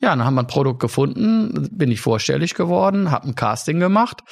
Ja, 0.00 0.10
dann 0.10 0.24
haben 0.24 0.34
wir 0.34 0.42
ein 0.42 0.46
Produkt 0.46 0.80
gefunden, 0.80 1.68
bin 1.72 1.90
ich 1.90 2.00
vorstellig 2.00 2.54
geworden, 2.54 3.10
habe 3.10 3.28
ein 3.28 3.34
Casting 3.34 3.80
gemacht, 3.80 4.22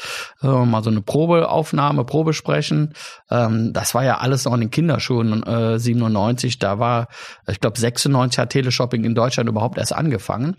äh, 0.43 0.47
mal 0.47 0.83
so 0.83 0.91
eine 0.91 1.03
Probeaufnahme, 1.03 2.05
Probesprechen. 2.05 2.95
Ähm, 3.31 3.73
das 3.73 3.95
war 3.95 4.05
ja 4.05 4.19
alles 4.19 4.45
noch 4.45 4.55
in 4.55 4.61
den 4.61 4.71
Kinderschuhen, 4.71 5.43
äh, 5.43 5.79
97, 5.79 6.59
da 6.59 6.79
war, 6.79 7.09
ich 7.47 7.61
glaube 7.61 7.79
96 7.79 8.39
hat 8.39 8.51
Teleshopping 8.51 9.05
in 9.05 9.15
Deutschland 9.15 9.44
überhaupt 9.49 9.79
erst 9.79 9.95
angefangen. 9.95 10.57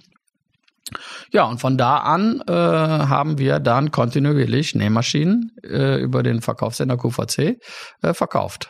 Ja, 1.31 1.45
und 1.45 1.59
von 1.59 1.77
da 1.77 1.97
an 1.97 2.41
äh, 2.47 2.53
haben 2.53 3.39
wir 3.39 3.59
dann 3.59 3.91
kontinuierlich 3.91 4.75
Nähmaschinen 4.75 5.51
äh, 5.63 5.99
über 5.99 6.21
den 6.21 6.41
Verkaufssender 6.41 6.97
QVC 6.97 7.59
äh, 8.01 8.13
verkauft. 8.13 8.69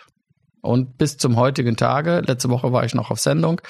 Und 0.61 0.97
bis 0.97 1.17
zum 1.17 1.35
heutigen 1.35 1.75
Tage, 1.75 2.23
letzte 2.25 2.49
Woche 2.49 2.71
war 2.71 2.85
ich 2.85 2.95
noch 2.95 3.11
auf 3.11 3.19
Sendung, 3.19 3.61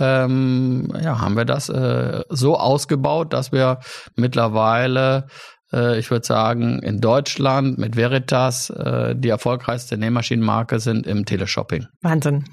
ähm, 0.00 0.92
ja, 1.00 1.20
haben 1.20 1.36
wir 1.36 1.44
das 1.44 1.68
äh, 1.68 2.22
so 2.28 2.58
ausgebaut, 2.58 3.32
dass 3.32 3.52
wir 3.52 3.80
mittlerweile 4.16 5.26
Äh, 5.72 5.98
ich 5.98 6.10
würde 6.10 6.26
sagen, 6.26 6.80
in 6.82 7.00
Deutschland 7.00 7.78
mit 7.78 7.96
Veritas 7.96 8.70
äh, 8.70 9.14
die 9.16 9.28
erfolgreichste 9.28 9.96
Nähmaschinenmarke 9.96 10.80
sind 10.80 11.06
im 11.06 11.24
Teleshopping. 11.24 11.86
Wahnsinn. 12.02 12.44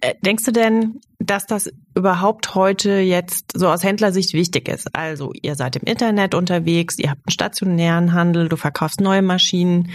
Äh, 0.00 0.14
denkst 0.24 0.44
du 0.44 0.52
denn, 0.52 1.00
dass 1.18 1.46
das 1.46 1.70
überhaupt 1.94 2.54
heute 2.54 2.98
jetzt 2.98 3.52
so 3.54 3.68
aus 3.68 3.82
Händlersicht 3.82 4.34
wichtig 4.34 4.68
ist? 4.68 4.94
Also 4.94 5.32
ihr 5.40 5.54
seid 5.54 5.76
im 5.76 5.82
Internet 5.84 6.34
unterwegs, 6.34 6.98
ihr 6.98 7.10
habt 7.10 7.22
einen 7.26 7.32
stationären 7.32 8.12
Handel, 8.12 8.48
du 8.48 8.56
verkaufst 8.56 9.00
neue 9.00 9.22
Maschinen, 9.22 9.90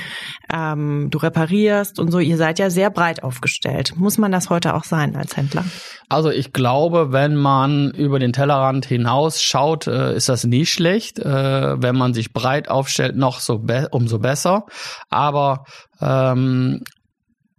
ähm, 0.51 1.09
du 1.11 1.19
reparierst 1.19 1.99
und 1.99 2.11
so. 2.11 2.19
Ihr 2.19 2.37
seid 2.37 2.59
ja 2.59 2.69
sehr 2.69 2.89
breit 2.89 3.23
aufgestellt. 3.23 3.93
Muss 3.95 4.17
man 4.17 4.31
das 4.31 4.49
heute 4.49 4.73
auch 4.73 4.83
sein 4.83 5.15
als 5.15 5.37
Händler? 5.37 5.63
Also 6.09 6.31
ich 6.31 6.53
glaube, 6.53 7.11
wenn 7.11 7.35
man 7.35 7.91
über 7.91 8.19
den 8.19 8.33
Tellerrand 8.33 8.85
hinaus 8.85 9.41
schaut, 9.41 9.87
äh, 9.87 10.15
ist 10.15 10.29
das 10.29 10.43
nie 10.43 10.65
schlecht. 10.65 11.19
Äh, 11.19 11.81
wenn 11.81 11.95
man 11.95 12.13
sich 12.13 12.33
breit 12.33 12.69
aufstellt, 12.69 13.15
noch 13.15 13.39
so 13.39 13.59
be 13.59 13.87
umso 13.91 14.19
besser. 14.19 14.65
Aber 15.09 15.65
ähm, 16.01 16.83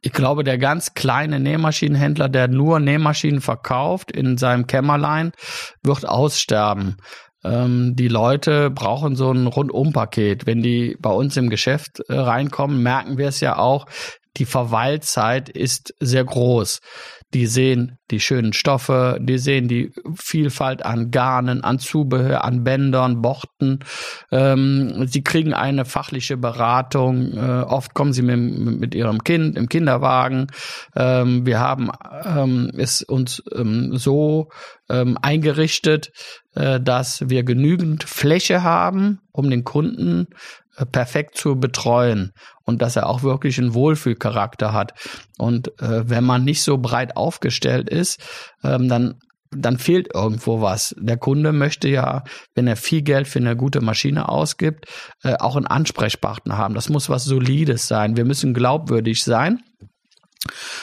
ich 0.02 0.12
glaube, 0.12 0.42
der 0.42 0.58
ganz 0.58 0.94
kleine 0.94 1.38
Nähmaschinenhändler, 1.38 2.28
der 2.28 2.48
nur 2.48 2.80
Nähmaschinen 2.80 3.40
verkauft 3.40 4.10
in 4.10 4.36
seinem 4.36 4.66
Kämmerlein, 4.66 5.32
wird 5.82 6.06
aussterben. 6.06 6.96
Ähm, 7.44 7.94
die 7.94 8.08
Leute 8.08 8.70
brauchen 8.70 9.14
so 9.14 9.30
ein 9.30 9.46
Rundumpaket. 9.46 10.44
Wenn 10.44 10.60
die 10.60 10.96
bei 11.00 11.10
uns 11.10 11.36
im 11.36 11.50
Geschäft 11.50 12.00
äh, 12.08 12.14
reinkommen, 12.14 12.82
merken 12.82 13.16
wir 13.16 13.28
es 13.28 13.40
ja 13.40 13.58
auch, 13.58 13.86
die 14.36 14.44
Verweilzeit 14.44 15.48
ist 15.48 15.94
sehr 16.00 16.24
groß. 16.24 16.80
Die 17.34 17.46
sehen 17.46 17.98
die 18.10 18.20
schönen 18.20 18.52
Stoffe, 18.52 19.18
die 19.20 19.38
sehen 19.38 19.66
die 19.66 19.92
Vielfalt 20.14 20.84
an 20.84 21.10
Garnen, 21.10 21.64
an 21.64 21.78
Zubehör, 21.78 22.44
an 22.44 22.62
Bändern, 22.62 23.22
Borten. 23.22 23.80
Ähm, 24.30 25.06
sie 25.06 25.22
kriegen 25.22 25.54
eine 25.54 25.84
fachliche 25.84 26.36
Beratung. 26.36 27.32
Äh, 27.32 27.62
oft 27.62 27.94
kommen 27.94 28.12
sie 28.12 28.22
mit, 28.22 28.80
mit, 28.80 28.94
ihrem 28.94 29.24
Kind 29.24 29.56
im 29.56 29.68
Kinderwagen. 29.68 30.48
Ähm, 30.94 31.46
wir 31.46 31.58
haben 31.58 31.90
ähm, 32.24 32.70
es 32.76 33.02
uns 33.02 33.42
ähm, 33.54 33.96
so 33.96 34.50
ähm, 34.90 35.16
eingerichtet, 35.22 36.12
äh, 36.54 36.80
dass 36.80 37.30
wir 37.30 37.44
genügend 37.44 38.04
Fläche 38.04 38.62
haben, 38.62 39.20
um 39.32 39.48
den 39.48 39.64
Kunden 39.64 40.26
perfekt 40.90 41.36
zu 41.36 41.56
betreuen 41.56 42.32
und 42.64 42.82
dass 42.82 42.96
er 42.96 43.08
auch 43.08 43.22
wirklich 43.22 43.58
einen 43.58 43.74
Wohlfühlcharakter 43.74 44.72
hat. 44.72 44.94
Und 45.38 45.68
äh, 45.80 46.08
wenn 46.08 46.24
man 46.24 46.44
nicht 46.44 46.62
so 46.62 46.78
breit 46.78 47.16
aufgestellt 47.16 47.90
ist, 47.90 48.20
ähm, 48.64 48.88
dann 48.88 49.14
dann 49.54 49.78
fehlt 49.78 50.14
irgendwo 50.14 50.62
was. 50.62 50.94
Der 50.98 51.18
Kunde 51.18 51.52
möchte 51.52 51.88
ja, 51.88 52.24
wenn 52.54 52.66
er 52.66 52.76
viel 52.76 53.02
Geld 53.02 53.28
für 53.28 53.38
eine 53.38 53.56
gute 53.56 53.80
Maschine 53.80 54.28
ausgibt, 54.28 54.86
äh, 55.22 55.34
auch 55.34 55.56
einen 55.56 55.66
Ansprechpartner 55.66 56.56
haben. 56.56 56.74
Das 56.74 56.88
muss 56.88 57.10
was 57.10 57.24
Solides 57.24 57.86
sein. 57.86 58.16
Wir 58.16 58.24
müssen 58.24 58.54
glaubwürdig 58.54 59.22
sein. 59.22 59.62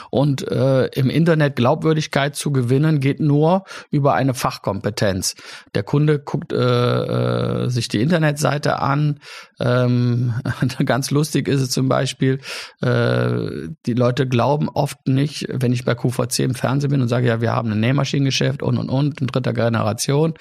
Und 0.09 0.47
äh, 0.47 0.85
im 0.87 1.09
Internet 1.09 1.55
Glaubwürdigkeit 1.55 2.35
zu 2.35 2.51
gewinnen, 2.51 2.99
geht 2.99 3.19
nur 3.19 3.63
über 3.91 4.13
eine 4.13 4.33
Fachkompetenz. 4.33 5.35
Der 5.75 5.83
Kunde 5.83 6.19
guckt 6.19 6.53
äh, 6.53 6.57
äh, 6.57 7.69
sich 7.69 7.87
die 7.87 8.01
Internetseite 8.01 8.79
an. 8.79 9.19
Ähm, 9.59 10.33
ganz 10.85 11.11
lustig 11.11 11.47
ist 11.47 11.61
es 11.61 11.69
zum 11.71 11.89
Beispiel, 11.89 12.39
äh, 12.81 13.69
die 13.85 13.93
Leute 13.93 14.27
glauben 14.27 14.69
oft 14.69 15.07
nicht, 15.07 15.47
wenn 15.49 15.73
ich 15.73 15.85
bei 15.85 15.95
QVC 15.95 16.39
im 16.39 16.55
Fernsehen 16.55 16.91
bin 16.91 17.01
und 17.01 17.07
sage, 17.07 17.27
ja, 17.27 17.41
wir 17.41 17.53
haben 17.53 17.71
ein 17.71 17.79
Nähmaschinengeschäft 17.79 18.63
und 18.63 18.77
und 18.77 18.89
und 18.89 19.21
in 19.21 19.27
dritter 19.27 19.53
Generation. 19.53 20.33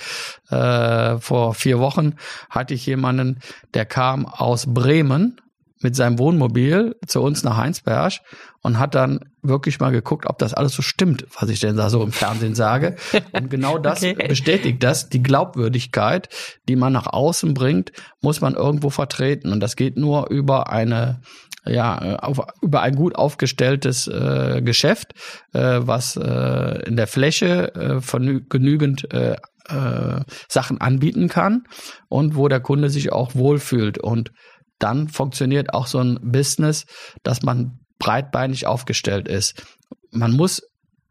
Äh, 0.50 1.18
vor 1.18 1.54
vier 1.54 1.78
Wochen 1.78 2.14
hatte 2.50 2.74
ich 2.74 2.87
jemanden, 2.87 3.40
der 3.74 3.85
kam 3.87 4.26
aus 4.26 4.66
Bremen 4.72 5.40
mit 5.82 5.96
seinem 5.96 6.18
Wohnmobil 6.18 6.96
zu 7.06 7.20
uns 7.22 7.42
nach 7.44 7.56
Heinsberg 7.56 8.14
und 8.62 8.78
hat 8.78 8.94
dann 8.94 9.20
wirklich 9.42 9.80
mal 9.80 9.90
geguckt, 9.90 10.26
ob 10.26 10.38
das 10.38 10.54
alles 10.54 10.72
so 10.72 10.82
stimmt, 10.82 11.26
was 11.38 11.48
ich 11.48 11.60
denn 11.60 11.76
da 11.76 11.90
so 11.90 12.02
im 12.02 12.12
Fernsehen 12.12 12.54
sage. 12.54 12.96
Und 13.32 13.50
genau 13.50 13.78
das 13.78 14.02
okay. 14.02 14.28
bestätigt 14.28 14.82
das. 14.82 15.08
Die 15.08 15.22
Glaubwürdigkeit, 15.22 16.28
die 16.68 16.76
man 16.76 16.92
nach 16.92 17.06
außen 17.06 17.54
bringt, 17.54 17.92
muss 18.20 18.40
man 18.40 18.54
irgendwo 18.54 18.90
vertreten. 18.90 19.52
Und 19.52 19.60
das 19.60 19.76
geht 19.76 19.96
nur 19.96 20.28
über 20.30 20.70
eine 20.70 21.20
ja, 21.66 22.16
auf, 22.20 22.40
über 22.62 22.80
ein 22.80 22.94
gut 22.94 23.16
aufgestelltes 23.16 24.06
äh, 24.06 24.62
Geschäft, 24.62 25.12
äh, 25.52 25.80
was 25.80 26.16
äh, 26.16 26.82
in 26.86 26.96
der 26.96 27.06
Fläche 27.06 27.74
äh, 27.74 28.00
von 28.00 28.46
genügend 28.48 29.12
äh, 29.12 29.36
äh, 29.68 30.20
Sachen 30.48 30.80
anbieten 30.80 31.28
kann 31.28 31.64
und 32.08 32.36
wo 32.36 32.48
der 32.48 32.60
Kunde 32.60 32.90
sich 32.90 33.12
auch 33.12 33.34
wohlfühlt. 33.34 33.98
Und 33.98 34.32
dann 34.78 35.08
funktioniert 35.08 35.74
auch 35.74 35.86
so 35.86 35.98
ein 35.98 36.18
Business, 36.22 36.86
dass 37.22 37.42
man 37.42 37.80
breitbeinig 37.98 38.66
aufgestellt 38.66 39.28
ist. 39.28 39.62
Man 40.10 40.32
muss 40.32 40.62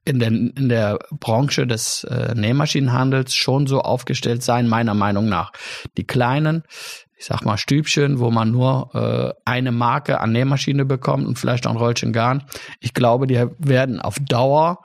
in 0.05 0.19
der, 0.19 0.29
in 0.29 0.69
der 0.69 0.99
Branche 1.11 1.67
des 1.67 2.05
äh, 2.05 2.33
Nähmaschinenhandels 2.33 3.35
schon 3.35 3.67
so 3.67 3.81
aufgestellt 3.81 4.41
sein, 4.41 4.67
meiner 4.67 4.93
Meinung 4.93 5.27
nach. 5.27 5.51
Die 5.97 6.05
kleinen, 6.05 6.63
ich 7.17 7.25
sag 7.25 7.43
mal 7.43 7.57
Stübchen, 7.57 8.19
wo 8.19 8.31
man 8.31 8.51
nur 8.51 8.95
äh, 8.95 9.33
eine 9.43 9.73
Marke 9.73 10.21
an 10.21 10.31
Nähmaschine 10.31 10.85
bekommt 10.85 11.27
und 11.27 11.37
vielleicht 11.37 11.65
noch 11.65 11.71
ein 11.71 11.77
Rollchen 11.77 12.13
Garn. 12.13 12.45
Ich 12.79 12.93
glaube, 12.93 13.27
die 13.27 13.43
werden 13.57 13.99
auf 13.99 14.17
Dauer 14.21 14.81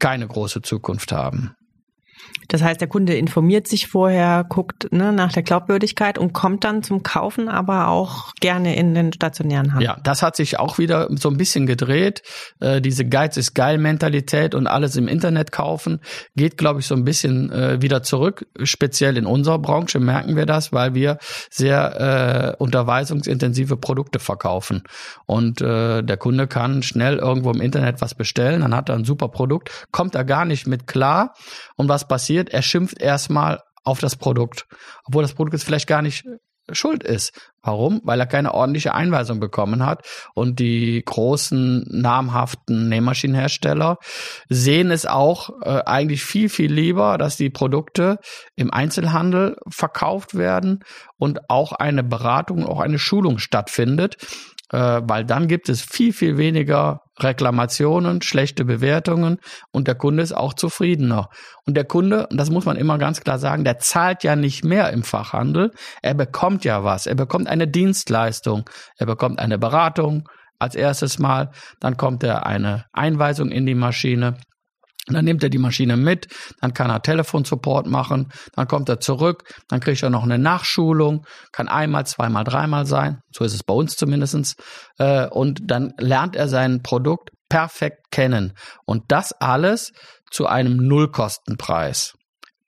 keine 0.00 0.26
große 0.26 0.62
Zukunft 0.62 1.12
haben. 1.12 1.54
Das 2.48 2.62
heißt, 2.62 2.80
der 2.80 2.88
Kunde 2.88 3.14
informiert 3.16 3.66
sich 3.66 3.88
vorher, 3.88 4.44
guckt 4.48 4.92
ne, 4.92 5.12
nach 5.12 5.32
der 5.32 5.42
Glaubwürdigkeit 5.42 6.18
und 6.18 6.32
kommt 6.32 6.64
dann 6.64 6.82
zum 6.82 7.02
Kaufen, 7.02 7.48
aber 7.48 7.88
auch 7.88 8.32
gerne 8.40 8.76
in 8.76 8.94
den 8.94 9.12
stationären 9.12 9.72
Handel. 9.72 9.86
Ja, 9.86 9.98
das 10.02 10.22
hat 10.22 10.36
sich 10.36 10.58
auch 10.58 10.78
wieder 10.78 11.08
so 11.10 11.28
ein 11.28 11.36
bisschen 11.36 11.66
gedreht. 11.66 12.22
Äh, 12.60 12.80
diese 12.80 13.04
Geiz 13.04 13.36
ist 13.36 13.54
geil 13.54 13.78
Mentalität 13.78 14.54
und 14.54 14.66
alles 14.66 14.96
im 14.96 15.08
Internet 15.08 15.50
kaufen 15.50 16.00
geht, 16.36 16.56
glaube 16.56 16.80
ich, 16.80 16.86
so 16.86 16.94
ein 16.94 17.04
bisschen 17.04 17.50
äh, 17.50 17.82
wieder 17.82 18.02
zurück. 18.02 18.46
Speziell 18.62 19.16
in 19.16 19.26
unserer 19.26 19.58
Branche 19.58 19.98
merken 19.98 20.36
wir 20.36 20.46
das, 20.46 20.72
weil 20.72 20.94
wir 20.94 21.18
sehr 21.50 22.54
äh, 22.58 22.62
unterweisungsintensive 22.62 23.76
Produkte 23.76 24.18
verkaufen. 24.18 24.82
Und 25.26 25.60
äh, 25.60 26.02
der 26.02 26.16
Kunde 26.16 26.46
kann 26.46 26.82
schnell 26.82 27.16
irgendwo 27.16 27.50
im 27.50 27.60
Internet 27.60 28.00
was 28.00 28.14
bestellen, 28.14 28.60
dann 28.60 28.74
hat 28.74 28.88
er 28.88 28.94
ein 28.94 29.04
super 29.04 29.28
Produkt, 29.28 29.86
kommt 29.90 30.14
er 30.14 30.24
gar 30.24 30.44
nicht 30.44 30.66
mit 30.66 30.86
klar. 30.86 31.34
Und 31.76 31.88
was 31.88 32.06
passiert? 32.06 32.25
Passiert? 32.26 32.50
Er 32.50 32.62
schimpft 32.62 33.00
erstmal 33.00 33.60
auf 33.84 34.00
das 34.00 34.16
Produkt, 34.16 34.66
obwohl 35.04 35.22
das 35.22 35.34
Produkt 35.34 35.54
jetzt 35.54 35.64
vielleicht 35.64 35.86
gar 35.86 36.02
nicht 36.02 36.24
schuld 36.72 37.04
ist. 37.04 37.32
Warum? 37.62 38.00
Weil 38.02 38.18
er 38.18 38.26
keine 38.26 38.52
ordentliche 38.52 38.92
Einweisung 38.92 39.38
bekommen 39.38 39.86
hat. 39.86 40.04
Und 40.34 40.58
die 40.58 41.00
großen, 41.04 41.86
namhaften 41.88 42.88
Nähmaschinenhersteller 42.88 43.98
sehen 44.48 44.90
es 44.90 45.06
auch 45.06 45.50
äh, 45.62 45.82
eigentlich 45.86 46.24
viel, 46.24 46.48
viel 46.48 46.72
lieber, 46.72 47.18
dass 47.18 47.36
die 47.36 47.50
Produkte 47.50 48.18
im 48.56 48.72
Einzelhandel 48.72 49.56
verkauft 49.68 50.36
werden 50.36 50.80
und 51.18 51.48
auch 51.48 51.70
eine 51.70 52.02
Beratung, 52.02 52.66
auch 52.66 52.80
eine 52.80 52.98
Schulung 52.98 53.38
stattfindet, 53.38 54.16
weil 54.70 55.24
dann 55.24 55.48
gibt 55.48 55.68
es 55.68 55.80
viel, 55.80 56.12
viel 56.12 56.38
weniger 56.38 57.02
Reklamationen, 57.18 58.20
schlechte 58.20 58.64
Bewertungen 58.64 59.38
und 59.70 59.88
der 59.88 59.94
Kunde 59.94 60.22
ist 60.22 60.36
auch 60.36 60.54
zufriedener. 60.54 61.30
Und 61.64 61.76
der 61.76 61.84
Kunde, 61.84 62.26
und 62.26 62.36
das 62.36 62.50
muss 62.50 62.66
man 62.66 62.76
immer 62.76 62.98
ganz 62.98 63.20
klar 63.20 63.38
sagen, 63.38 63.64
der 63.64 63.78
zahlt 63.78 64.22
ja 64.22 64.36
nicht 64.36 64.64
mehr 64.64 64.92
im 64.92 65.02
Fachhandel, 65.02 65.72
er 66.02 66.14
bekommt 66.14 66.64
ja 66.64 66.84
was, 66.84 67.06
er 67.06 67.14
bekommt 67.14 67.48
eine 67.48 67.68
Dienstleistung, 67.68 68.68
er 68.98 69.06
bekommt 69.06 69.38
eine 69.38 69.58
Beratung 69.58 70.28
als 70.58 70.74
erstes 70.74 71.18
Mal, 71.18 71.50
dann 71.80 71.96
kommt 71.96 72.22
er 72.22 72.46
eine 72.46 72.86
Einweisung 72.92 73.50
in 73.50 73.66
die 73.66 73.74
Maschine 73.74 74.36
dann 75.14 75.24
nimmt 75.24 75.42
er 75.42 75.50
die 75.50 75.58
Maschine 75.58 75.96
mit, 75.96 76.28
dann 76.60 76.74
kann 76.74 76.90
er 76.90 77.02
Telefonsupport 77.02 77.86
machen, 77.86 78.32
dann 78.54 78.66
kommt 78.66 78.88
er 78.88 79.00
zurück, 79.00 79.44
dann 79.68 79.80
kriegt 79.80 80.02
er 80.02 80.10
noch 80.10 80.24
eine 80.24 80.38
Nachschulung, 80.38 81.26
kann 81.52 81.68
einmal, 81.68 82.06
zweimal, 82.06 82.44
dreimal 82.44 82.86
sein, 82.86 83.20
so 83.30 83.44
ist 83.44 83.54
es 83.54 83.62
bei 83.62 83.74
uns 83.74 83.96
zumindestens, 83.96 84.56
äh, 84.98 85.26
und 85.28 85.70
dann 85.70 85.92
lernt 85.98 86.36
er 86.36 86.48
sein 86.48 86.82
Produkt 86.82 87.30
perfekt 87.48 88.10
kennen. 88.10 88.52
Und 88.84 89.04
das 89.08 89.32
alles 89.32 89.92
zu 90.30 90.46
einem 90.46 90.76
Nullkostenpreis. 90.76 92.14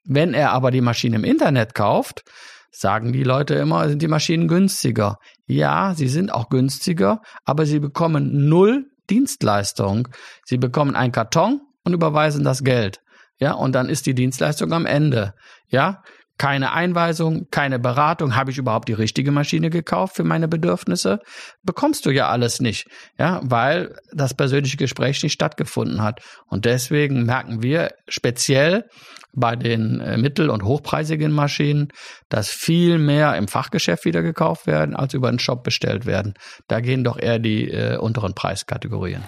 Wenn 0.05 0.33
er 0.33 0.53
aber 0.53 0.71
die 0.71 0.81
Maschine 0.81 1.17
im 1.17 1.25
Internet 1.25 1.75
kauft, 1.75 2.23
sagen 2.71 3.13
die 3.13 3.25
Leute 3.25 3.55
immer, 3.55 3.89
sind 3.89 4.01
die 4.01 4.09
Maschinen 4.09 4.47
günstiger. 4.47 5.17
Ja, 5.47 5.95
sie 5.95 6.09
sind 6.09 6.33
auch 6.33 6.49
günstiger, 6.49 7.21
aber 7.45 7.67
sie 7.67 7.81
bekommen 7.81 8.49
null 8.49 8.87
Dienstleistung. 9.11 10.09
Sie 10.45 10.59
bekommen 10.59 10.95
einen 10.95 11.13
Karton, 11.13 11.61
und 11.89 11.95
überweisen 11.95 12.45
das 12.45 12.63
Geld. 12.63 13.01
Ja, 13.41 13.53
und 13.53 13.75
dann 13.75 13.89
ist 13.89 14.07
die 14.07 14.15
Dienstleistung 14.15 14.73
am 14.73 14.85
Ende. 14.85 15.35
Ja, 15.69 16.03
keine 16.39 16.73
Einweisung, 16.73 17.49
keine 17.51 17.79
Beratung. 17.81 18.37
Habe 18.37 18.53
ich 18.53 18.59
überhaupt 18.59 18.89
die 18.89 18.93
richtige 18.93 19.33
Maschine 19.33 19.71
gekauft 19.71 20.15
für 20.17 20.23
meine 20.23 20.47
Bedürfnisse? 20.47 21.19
Bekommst 21.65 22.07
du 22.07 22.11
ja 22.11 22.29
alles 22.29 22.61
nicht. 22.61 22.87
Ja, 23.19 23.41
weil 23.43 23.97
das 24.13 24.35
persönliche 24.35 24.77
Gespräch 24.77 25.23
nicht 25.23 25.33
stattgefunden 25.33 26.03
hat. 26.03 26.21
Und 26.47 26.65
deswegen 26.65 27.25
merken 27.25 27.63
wir 27.63 27.91
speziell 28.07 28.85
bei 29.33 29.57
den 29.57 30.01
äh, 30.01 30.17
mittel- 30.17 30.51
und 30.51 30.63
hochpreisigen 30.63 31.33
Maschinen, 31.33 31.89
dass 32.29 32.49
viel 32.49 32.99
mehr 32.99 33.37
im 33.37 33.49
Fachgeschäft 33.49 34.05
wieder 34.05 34.23
gekauft 34.23 34.67
werden, 34.67 34.95
als 34.95 35.15
über 35.15 35.31
den 35.31 35.39
Shop 35.39 35.65
bestellt 35.65 36.07
werden. 36.07 36.35
Da 36.69 36.81
gehen 36.81 37.03
doch 37.03 37.19
eher 37.19 37.39
die 37.39 37.71
äh, 37.71 37.97
unteren 37.97 38.35
Preiskategorien. 38.35 39.23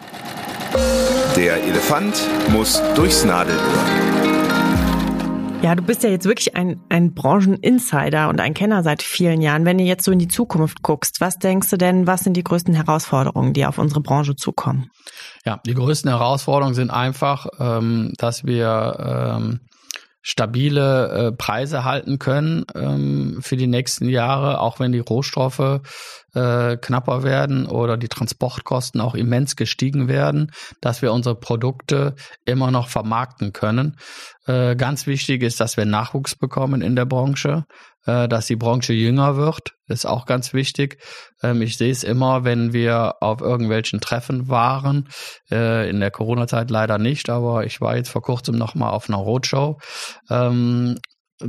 Der 1.37 1.63
Elefant 1.63 2.29
muss 2.49 2.83
durchs 2.97 3.25
Nadelöhr. 3.25 3.61
Ja, 5.63 5.75
du 5.75 5.83
bist 5.83 6.03
ja 6.03 6.11
jetzt 6.11 6.25
wirklich 6.25 6.57
ein, 6.57 6.81
ein 6.89 7.15
Brancheninsider 7.15 8.29
und 8.29 8.41
ein 8.41 8.55
Kenner 8.55 8.83
seit 8.83 9.03
vielen 9.03 9.41
Jahren. 9.41 9.65
Wenn 9.65 9.79
du 9.79 9.85
jetzt 9.85 10.05
so 10.05 10.11
in 10.11 10.19
die 10.19 10.27
Zukunft 10.27 10.83
guckst, 10.83 11.21
was 11.21 11.39
denkst 11.39 11.71
du 11.71 11.77
denn, 11.77 12.07
was 12.07 12.23
sind 12.23 12.37
die 12.37 12.43
größten 12.43 12.75
Herausforderungen, 12.75 13.53
die 13.53 13.65
auf 13.65 13.79
unsere 13.79 14.01
Branche 14.01 14.35
zukommen? 14.35 14.91
Ja, 15.45 15.61
die 15.65 15.75
größten 15.75 16.11
Herausforderungen 16.11 16.75
sind 16.75 16.91
einfach, 16.91 17.47
ähm, 17.61 18.13
dass 18.17 18.45
wir 18.45 19.37
ähm, 19.39 19.61
stabile 20.23 21.09
äh, 21.09 21.33
Preise 21.33 21.85
halten 21.85 22.19
können 22.19 22.65
ähm, 22.75 23.39
für 23.41 23.57
die 23.57 23.67
nächsten 23.67 24.09
Jahre, 24.09 24.61
auch 24.61 24.79
wenn 24.79 24.93
die 24.93 24.99
Rohstoffe 24.99 25.81
äh, 26.35 26.77
knapper 26.77 27.23
werden 27.23 27.67
oder 27.67 27.97
die 27.97 28.09
Transportkosten 28.09 29.01
auch 29.01 29.15
immens 29.15 29.57
gestiegen 29.57 30.09
werden, 30.09 30.53
dass 30.81 31.03
wir 31.03 31.13
unsere 31.13 31.37
Produkte 31.37 32.15
immer 32.45 32.71
noch 32.71 32.89
vermarkten 32.89 33.53
können. 33.53 33.97
Äh, 34.47 34.77
ganz 34.77 35.07
wichtig 35.07 35.43
ist, 35.43 35.61
dass 35.61 35.77
wir 35.77 35.87
Nachwuchs 35.87 36.35
bekommen 36.35 36.83
in 36.83 36.97
der 36.97 37.07
Branche, 37.07 37.65
dass 38.07 38.47
die 38.47 38.57
Branche 38.57 38.93
jünger 38.93 39.37
wird, 39.37 39.75
ist 39.87 40.07
auch 40.07 40.25
ganz 40.25 40.55
wichtig. 40.55 41.03
Ähm, 41.43 41.63
ich 41.63 41.77
sehe 41.77 41.91
es 41.91 42.05
immer, 42.05 42.45
wenn 42.45 42.73
wir 42.73 43.17
auf 43.21 43.41
irgendwelchen 43.41 44.01
Treffen 44.01 44.49
waren, 44.49 45.09
äh, 45.51 45.89
in 45.91 46.01
der 46.01 46.11
Corona-Zeit 46.11 46.71
leider 46.71 46.99
nicht, 46.99 47.29
aber 47.29 47.65
ich 47.65 47.81
war 47.81 47.97
jetzt 47.97 48.11
vor 48.11 48.23
kurzem 48.23 48.57
nochmal 48.57 48.91
auf 48.91 49.09
einer 49.09 49.19
Roadshow 49.19 49.79
ähm, 50.31 50.99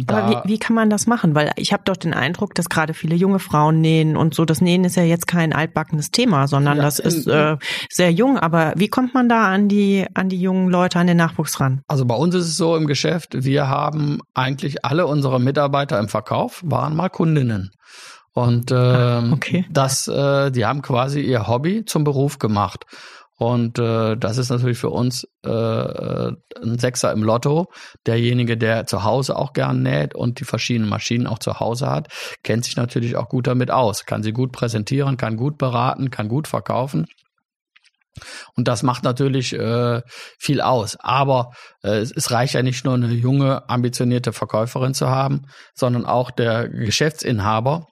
aber 0.08 0.44
wie, 0.46 0.52
wie 0.52 0.60
kann 0.60 0.76
man 0.76 0.90
das 0.90 1.08
machen? 1.08 1.36
Weil 1.36 1.52
ich 1.56 1.74
habe 1.74 1.84
doch 1.86 1.98
den 1.98 2.14
Eindruck, 2.14 2.56
dass 2.56 2.70
gerade 2.70 2.94
viele 2.94 3.16
junge 3.16 3.40
Frauen 3.40 3.82
nähen 3.82 4.16
und 4.16 4.34
so. 4.34 4.46
Das 4.46 4.62
Nähen 4.62 4.84
ist 4.84 4.96
ja 4.96 5.04
jetzt 5.04 5.28
kein 5.28 5.54
altbackenes 5.54 6.12
Thema, 6.12 6.48
sondern 6.48 6.78
ja, 6.78 6.84
das 6.84 7.00
ist 7.00 7.28
äh, 7.28 7.58
sehr 7.90 8.12
jung. 8.12 8.38
Aber 8.38 8.74
wie 8.76 8.88
kommt 8.88 9.14
man 9.14 9.30
da 9.30 9.48
an 9.48 9.68
die 9.68 10.06
an 10.14 10.30
die 10.30 10.40
jungen 10.40 10.70
Leute, 10.70 11.00
an 11.00 11.08
den 11.08 11.18
Nachwuchs 11.18 11.60
ran? 11.60 11.82
Also 11.88 12.06
bei 12.06 12.16
uns 12.16 12.36
ist 12.36 12.46
es 12.46 12.58
so 12.58 12.76
im 12.76 12.88
Geschäft, 12.88 13.44
wir 13.44 13.68
haben 13.68 14.20
eigentlich 14.34 14.86
alle 14.86 15.08
unsere 15.08 15.40
Mitarbeiter 15.40 16.00
im 16.00 16.08
Verkauf 16.08 16.62
waren 16.64 16.96
mal 16.96 17.10
Kundinnen. 17.10 17.72
Und 18.34 18.72
äh, 18.72 19.22
okay. 19.32 19.66
das, 19.70 20.08
äh, 20.08 20.52
die 20.52 20.66
haben 20.66 20.82
quasi 20.82 21.20
ihr 21.20 21.48
Hobby 21.48 21.84
zum 21.84 22.06
Beruf 22.06 22.40
gemacht. 22.40 22.86
Und 23.42 23.80
äh, 23.80 24.18
das 24.18 24.38
ist 24.38 24.52
natürlich 24.52 24.78
für 24.78 24.92
uns 24.92 25.28
äh, 25.44 25.50
ein 25.50 26.78
Sechser 26.78 27.12
im 27.12 27.24
Lotto. 27.24 27.72
Derjenige, 28.06 28.56
der 28.56 28.86
zu 28.86 29.04
Hause 29.04 29.36
auch 29.36 29.54
gern 29.54 29.82
näht 29.82 30.14
und 30.14 30.40
die 30.40 30.44
verschiedenen 30.44 30.88
Maschinen 30.88 31.26
auch 31.26 31.40
zu 31.40 31.60
Hause 31.60 31.90
hat, 31.90 32.10
kennt 32.44 32.66
sich 32.66 32.76
natürlich 32.76 33.16
auch 33.16 33.30
gut 33.30 33.48
damit 33.48 33.72
aus, 33.72 34.06
kann 34.06 34.22
sie 34.22 34.32
gut 34.32 34.52
präsentieren, 34.52 35.18
kann 35.18 35.38
gut 35.38 35.58
beraten, 35.58 36.12
kann 36.12 36.28
gut 36.28 36.48
verkaufen. 36.48 37.08
Und 38.56 38.68
das 38.68 38.84
macht 38.84 39.04
natürlich 39.04 39.54
äh, 39.54 40.04
viel 40.38 40.62
aus. 40.62 40.96
Aber 41.00 41.50
äh, 41.82 41.98
es 41.98 42.30
reicht 42.30 42.54
ja 42.54 42.62
nicht 42.62 42.86
nur 42.86 42.94
eine 42.94 43.12
junge, 43.12 43.68
ambitionierte 43.68 44.34
Verkäuferin 44.34 44.94
zu 44.94 45.10
haben, 45.10 45.48
sondern 45.74 46.06
auch 46.06 46.30
der 46.30 46.70
Geschäftsinhaber, 46.70 47.88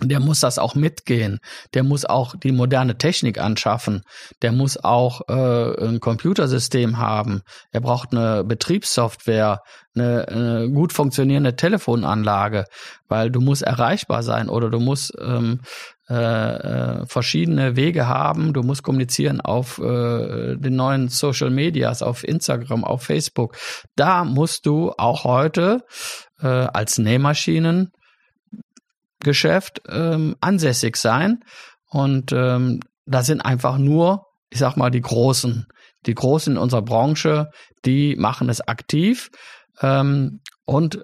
der 0.00 0.20
muss 0.20 0.40
das 0.40 0.58
auch 0.58 0.74
mitgehen. 0.74 1.40
Der 1.74 1.82
muss 1.82 2.04
auch 2.04 2.36
die 2.36 2.52
moderne 2.52 2.98
Technik 2.98 3.38
anschaffen. 3.38 4.02
Der 4.42 4.52
muss 4.52 4.76
auch 4.82 5.22
äh, 5.28 5.86
ein 5.86 5.98
Computersystem 5.98 6.98
haben. 6.98 7.42
Er 7.72 7.80
braucht 7.80 8.12
eine 8.12 8.44
Betriebssoftware, 8.44 9.60
eine, 9.96 10.28
eine 10.28 10.70
gut 10.70 10.92
funktionierende 10.92 11.56
Telefonanlage, 11.56 12.66
weil 13.08 13.30
du 13.30 13.40
musst 13.40 13.62
erreichbar 13.62 14.22
sein 14.22 14.48
oder 14.48 14.70
du 14.70 14.78
musst 14.78 15.12
ähm, 15.20 15.62
äh, 16.08 16.14
äh, 16.14 17.06
verschiedene 17.06 17.74
Wege 17.74 18.06
haben. 18.06 18.52
Du 18.52 18.62
musst 18.62 18.84
kommunizieren 18.84 19.40
auf 19.40 19.78
äh, 19.78 20.56
den 20.56 20.76
neuen 20.76 21.08
Social 21.08 21.50
Medias, 21.50 22.02
auf 22.02 22.22
Instagram, 22.22 22.84
auf 22.84 23.02
Facebook. 23.02 23.56
Da 23.96 24.24
musst 24.24 24.64
du 24.64 24.92
auch 24.96 25.24
heute 25.24 25.82
äh, 26.40 26.46
als 26.46 26.98
Nähmaschinen 26.98 27.90
Geschäft 29.20 29.82
ähm, 29.88 30.36
ansässig 30.40 30.96
sein. 30.96 31.40
Und 31.90 32.32
ähm, 32.32 32.80
das 33.06 33.26
sind 33.26 33.40
einfach 33.40 33.78
nur, 33.78 34.26
ich 34.50 34.58
sag 34.58 34.76
mal, 34.76 34.90
die 34.90 35.00
Großen. 35.00 35.66
Die 36.06 36.14
Großen 36.14 36.54
in 36.54 36.58
unserer 36.58 36.82
Branche, 36.82 37.50
die 37.84 38.16
machen 38.16 38.48
es 38.48 38.60
aktiv. 38.60 39.30
Ähm, 39.80 40.40
und 40.64 41.00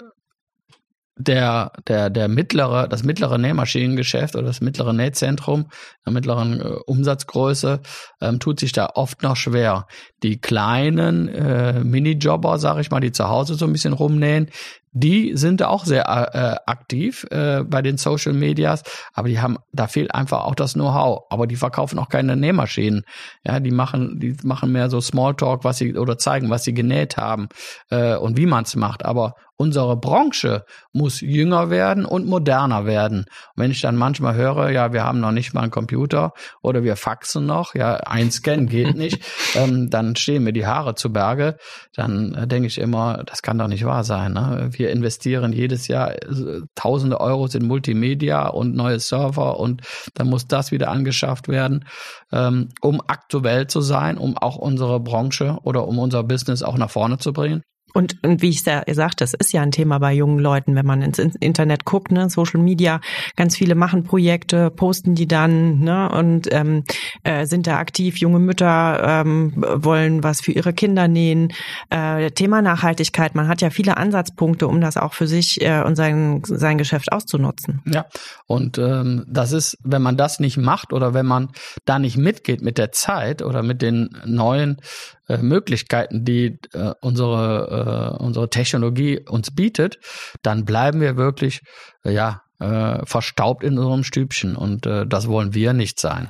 der, 1.16 1.72
der, 1.86 2.10
der 2.10 2.28
mittlere, 2.28 2.88
das 2.88 3.04
mittlere 3.04 3.38
Nähmaschinengeschäft 3.38 4.34
oder 4.34 4.46
das 4.46 4.60
mittlere 4.60 4.92
Nähzentrum, 4.92 5.70
der 6.04 6.12
mittleren 6.12 6.60
äh, 6.60 6.64
Umsatzgröße, 6.86 7.80
ähm, 8.20 8.40
tut 8.40 8.58
sich 8.58 8.72
da 8.72 8.90
oft 8.94 9.22
noch 9.22 9.36
schwer. 9.36 9.86
Die 10.22 10.40
kleinen 10.40 11.28
äh, 11.28 11.84
Minijobber, 11.84 12.58
sage 12.58 12.80
ich 12.80 12.90
mal, 12.90 13.00
die 13.00 13.12
zu 13.12 13.28
Hause 13.28 13.54
so 13.54 13.64
ein 13.64 13.72
bisschen 13.72 13.92
rumnähen, 13.92 14.50
die 14.96 15.32
sind 15.36 15.62
auch 15.64 15.84
sehr 15.84 16.04
äh, 16.08 16.70
aktiv 16.70 17.26
äh, 17.30 17.64
bei 17.64 17.82
den 17.82 17.96
Social 17.96 18.32
Medias, 18.32 18.84
aber 19.12 19.28
die 19.28 19.40
haben, 19.40 19.58
da 19.72 19.88
fehlt 19.88 20.14
einfach 20.14 20.44
auch 20.44 20.54
das 20.54 20.74
Know-how. 20.74 21.24
Aber 21.30 21.48
die 21.48 21.56
verkaufen 21.56 21.98
auch 21.98 22.08
keine 22.08 22.36
Nähmaschinen. 22.36 23.02
Ja, 23.44 23.58
die 23.58 23.72
machen, 23.72 24.20
die 24.20 24.36
machen 24.44 24.70
mehr 24.70 24.88
so 24.90 25.00
Smalltalk, 25.00 25.64
was 25.64 25.78
sie 25.78 25.96
oder 25.96 26.16
zeigen, 26.16 26.48
was 26.48 26.62
sie 26.62 26.74
genäht 26.74 27.16
haben 27.16 27.48
äh, 27.90 28.14
und 28.14 28.36
wie 28.36 28.46
man 28.46 28.62
es 28.62 28.76
macht. 28.76 29.04
Aber 29.04 29.34
unsere 29.56 29.96
Branche 29.96 30.64
muss 30.92 31.20
jünger 31.20 31.70
werden 31.70 32.04
und 32.04 32.26
moderner 32.26 32.86
werden. 32.86 33.20
Und 33.20 33.62
wenn 33.62 33.70
ich 33.70 33.80
dann 33.80 33.96
manchmal 33.96 34.34
höre, 34.34 34.70
ja, 34.70 34.92
wir 34.92 35.04
haben 35.04 35.20
noch 35.20 35.30
nicht 35.30 35.54
mal 35.54 35.62
einen 35.62 35.70
Computer 35.70 36.32
oder 36.60 36.82
wir 36.82 36.96
faxen 36.96 37.46
noch, 37.46 37.74
ja, 37.74 37.94
einscannen 37.96 38.68
geht 38.68 38.96
nicht, 38.96 39.22
ähm, 39.54 39.90
dann 39.90 40.16
stehen 40.16 40.44
mir 40.44 40.52
die 40.52 40.66
Haare 40.66 40.94
zu 40.94 41.12
Berge. 41.12 41.56
Dann 41.94 42.34
äh, 42.34 42.46
denke 42.46 42.66
ich 42.66 42.78
immer, 42.78 43.22
das 43.24 43.42
kann 43.42 43.58
doch 43.58 43.68
nicht 43.68 43.84
wahr 43.84 44.04
sein. 44.04 44.32
Ne? 44.32 44.68
Wir 44.72 44.83
investieren 44.90 45.52
jedes 45.52 45.88
Jahr 45.88 46.12
äh, 46.12 46.62
tausende 46.74 47.20
Euros 47.20 47.54
in 47.54 47.66
Multimedia 47.66 48.48
und 48.48 48.74
neue 48.74 49.00
Server 49.00 49.58
und 49.58 49.82
dann 50.14 50.28
muss 50.28 50.46
das 50.46 50.72
wieder 50.72 50.90
angeschafft 50.90 51.48
werden, 51.48 51.86
ähm, 52.32 52.68
um 52.80 53.00
aktuell 53.06 53.66
zu 53.66 53.80
sein, 53.80 54.18
um 54.18 54.36
auch 54.38 54.56
unsere 54.56 55.00
Branche 55.00 55.58
oder 55.62 55.86
um 55.86 55.98
unser 55.98 56.22
Business 56.22 56.62
auch 56.62 56.76
nach 56.76 56.90
vorne 56.90 57.18
zu 57.18 57.32
bringen. 57.32 57.62
Und, 57.94 58.16
und 58.24 58.42
wie 58.42 58.48
ich 58.48 58.64
ja 58.64 58.82
sagte, 58.92 59.22
das 59.22 59.34
ist 59.34 59.52
ja 59.52 59.62
ein 59.62 59.70
Thema 59.70 59.98
bei 60.00 60.12
jungen 60.12 60.40
Leuten, 60.40 60.74
wenn 60.74 60.84
man 60.84 61.00
ins 61.00 61.18
Internet 61.18 61.84
guckt, 61.84 62.10
ne, 62.10 62.28
Social 62.28 62.60
Media, 62.60 63.00
ganz 63.36 63.56
viele 63.56 63.76
machen 63.76 64.02
Projekte, 64.02 64.70
posten 64.70 65.14
die 65.14 65.28
dann, 65.28 65.78
ne, 65.78 66.10
und 66.10 66.52
ähm, 66.52 66.82
äh, 67.22 67.46
sind 67.46 67.68
da 67.68 67.78
aktiv. 67.78 68.18
Junge 68.18 68.40
Mütter 68.40 69.22
ähm, 69.22 69.52
wollen 69.56 70.24
was 70.24 70.40
für 70.40 70.50
ihre 70.50 70.72
Kinder 70.72 71.06
nähen. 71.06 71.52
Äh, 71.88 72.32
Thema 72.32 72.62
Nachhaltigkeit, 72.62 73.36
man 73.36 73.46
hat 73.46 73.62
ja 73.62 73.70
viele 73.70 73.96
Ansatzpunkte, 73.96 74.66
um 74.66 74.80
das 74.80 74.96
auch 74.96 75.14
für 75.14 75.28
sich 75.28 75.60
äh, 75.62 75.82
und 75.82 75.94
sein, 75.94 76.42
sein 76.44 76.78
Geschäft 76.78 77.12
auszunutzen. 77.12 77.80
Ja, 77.86 78.06
und 78.46 78.76
ähm, 78.76 79.24
das 79.28 79.52
ist, 79.52 79.78
wenn 79.84 80.02
man 80.02 80.16
das 80.16 80.40
nicht 80.40 80.56
macht 80.56 80.92
oder 80.92 81.14
wenn 81.14 81.26
man 81.26 81.50
da 81.84 82.00
nicht 82.00 82.16
mitgeht 82.16 82.60
mit 82.60 82.76
der 82.76 82.90
Zeit 82.90 83.40
oder 83.40 83.62
mit 83.62 83.82
den 83.82 84.10
neuen 84.24 84.78
äh, 85.26 85.38
Möglichkeiten, 85.38 86.26
die 86.26 86.58
äh, 86.74 86.92
unsere, 87.00 87.68
äh, 87.84 88.16
unsere 88.22 88.50
Technologie 88.50 89.20
uns 89.28 89.54
bietet, 89.54 89.98
dann 90.42 90.64
bleiben 90.64 91.00
wir 91.00 91.16
wirklich, 91.16 91.60
äh, 92.04 92.12
ja, 92.12 92.42
äh, 92.60 93.04
verstaubt 93.04 93.64
in 93.64 93.78
unserem 93.78 94.04
Stübchen 94.04 94.56
und 94.56 94.86
äh, 94.86 95.06
das 95.06 95.28
wollen 95.28 95.54
wir 95.54 95.72
nicht 95.72 96.00
sein. 96.00 96.28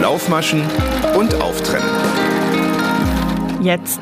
Laufmaschen 0.00 0.62
und 1.16 1.34
Auftrennen. 1.40 1.88
Jetzt 3.62 4.00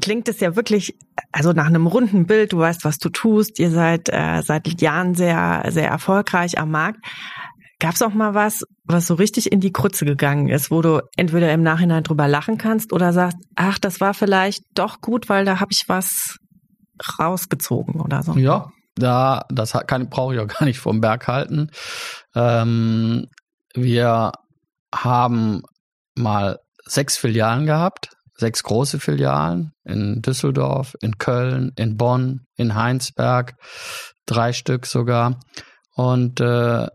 klingt 0.00 0.28
es 0.28 0.40
ja 0.40 0.56
wirklich, 0.56 0.96
also 1.32 1.52
nach 1.52 1.66
einem 1.66 1.86
runden 1.86 2.26
Bild, 2.26 2.52
du 2.52 2.58
weißt, 2.58 2.84
was 2.84 2.98
du 2.98 3.08
tust, 3.08 3.58
ihr 3.58 3.70
seid 3.70 4.08
äh, 4.08 4.42
seit 4.42 4.80
Jahren 4.80 5.14
sehr, 5.14 5.64
sehr 5.68 5.88
erfolgreich 5.88 6.58
am 6.58 6.70
Markt. 6.70 7.00
Gab 7.80 7.94
es 7.94 8.02
auch 8.02 8.12
mal 8.12 8.34
was, 8.34 8.64
was 8.84 9.06
so 9.06 9.14
richtig 9.14 9.52
in 9.52 9.60
die 9.60 9.72
Krütze 9.72 10.04
gegangen 10.04 10.48
ist, 10.48 10.70
wo 10.70 10.82
du 10.82 11.00
entweder 11.16 11.52
im 11.52 11.62
Nachhinein 11.62 12.02
drüber 12.02 12.26
lachen 12.26 12.58
kannst 12.58 12.92
oder 12.92 13.12
sagst, 13.12 13.38
ach, 13.54 13.78
das 13.78 14.00
war 14.00 14.14
vielleicht 14.14 14.62
doch 14.74 15.00
gut, 15.00 15.28
weil 15.28 15.44
da 15.44 15.60
habe 15.60 15.70
ich 15.72 15.88
was 15.88 16.38
rausgezogen 17.18 18.00
oder 18.00 18.22
so? 18.24 18.32
Ja, 18.32 18.72
da, 18.96 19.44
das 19.48 19.72
brauche 20.10 20.34
ich 20.34 20.40
auch 20.40 20.48
gar 20.48 20.64
nicht 20.64 20.80
vom 20.80 21.00
Berg 21.00 21.28
halten. 21.28 21.70
Ähm, 22.34 23.28
wir 23.74 24.32
haben 24.92 25.62
mal 26.16 26.58
sechs 26.84 27.16
Filialen 27.16 27.66
gehabt, 27.66 28.10
sechs 28.34 28.62
große 28.62 28.98
Filialen 28.98 29.72
in 29.84 30.22
Düsseldorf, 30.22 30.96
in 31.00 31.18
Köln, 31.18 31.72
in 31.76 31.96
Bonn, 31.96 32.46
in 32.56 32.74
Heinsberg, 32.74 33.54
drei 34.26 34.52
Stück 34.52 34.86
sogar. 34.86 35.38
Und 35.94 36.40
äh, 36.40 36.86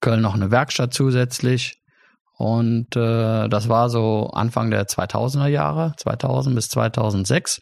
Köln 0.00 0.20
noch 0.20 0.34
eine 0.34 0.50
Werkstatt 0.50 0.94
zusätzlich. 0.94 1.74
Und 2.36 2.94
äh, 2.94 3.48
das 3.48 3.68
war 3.68 3.90
so 3.90 4.30
Anfang 4.32 4.70
der 4.70 4.86
2000er 4.86 5.48
Jahre, 5.48 5.94
2000 5.96 6.54
bis 6.54 6.68
2006. 6.68 7.60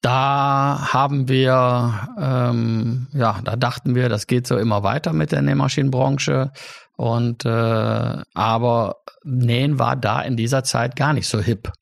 Da 0.00 0.92
haben 0.92 1.28
wir, 1.28 2.08
ähm, 2.20 3.08
ja, 3.12 3.40
da 3.42 3.56
dachten 3.56 3.94
wir, 3.94 4.08
das 4.08 4.26
geht 4.26 4.46
so 4.46 4.56
immer 4.58 4.82
weiter 4.82 5.12
mit 5.12 5.32
der 5.32 5.42
Nähmaschinenbranche. 5.42 6.52
Und 6.96 7.44
äh, 7.44 8.22
aber 8.34 8.96
Nähen 9.24 9.78
war 9.78 9.96
da 9.96 10.20
in 10.20 10.36
dieser 10.36 10.62
Zeit 10.62 10.94
gar 10.94 11.12
nicht 11.12 11.26
so 11.26 11.40
hip. 11.40 11.72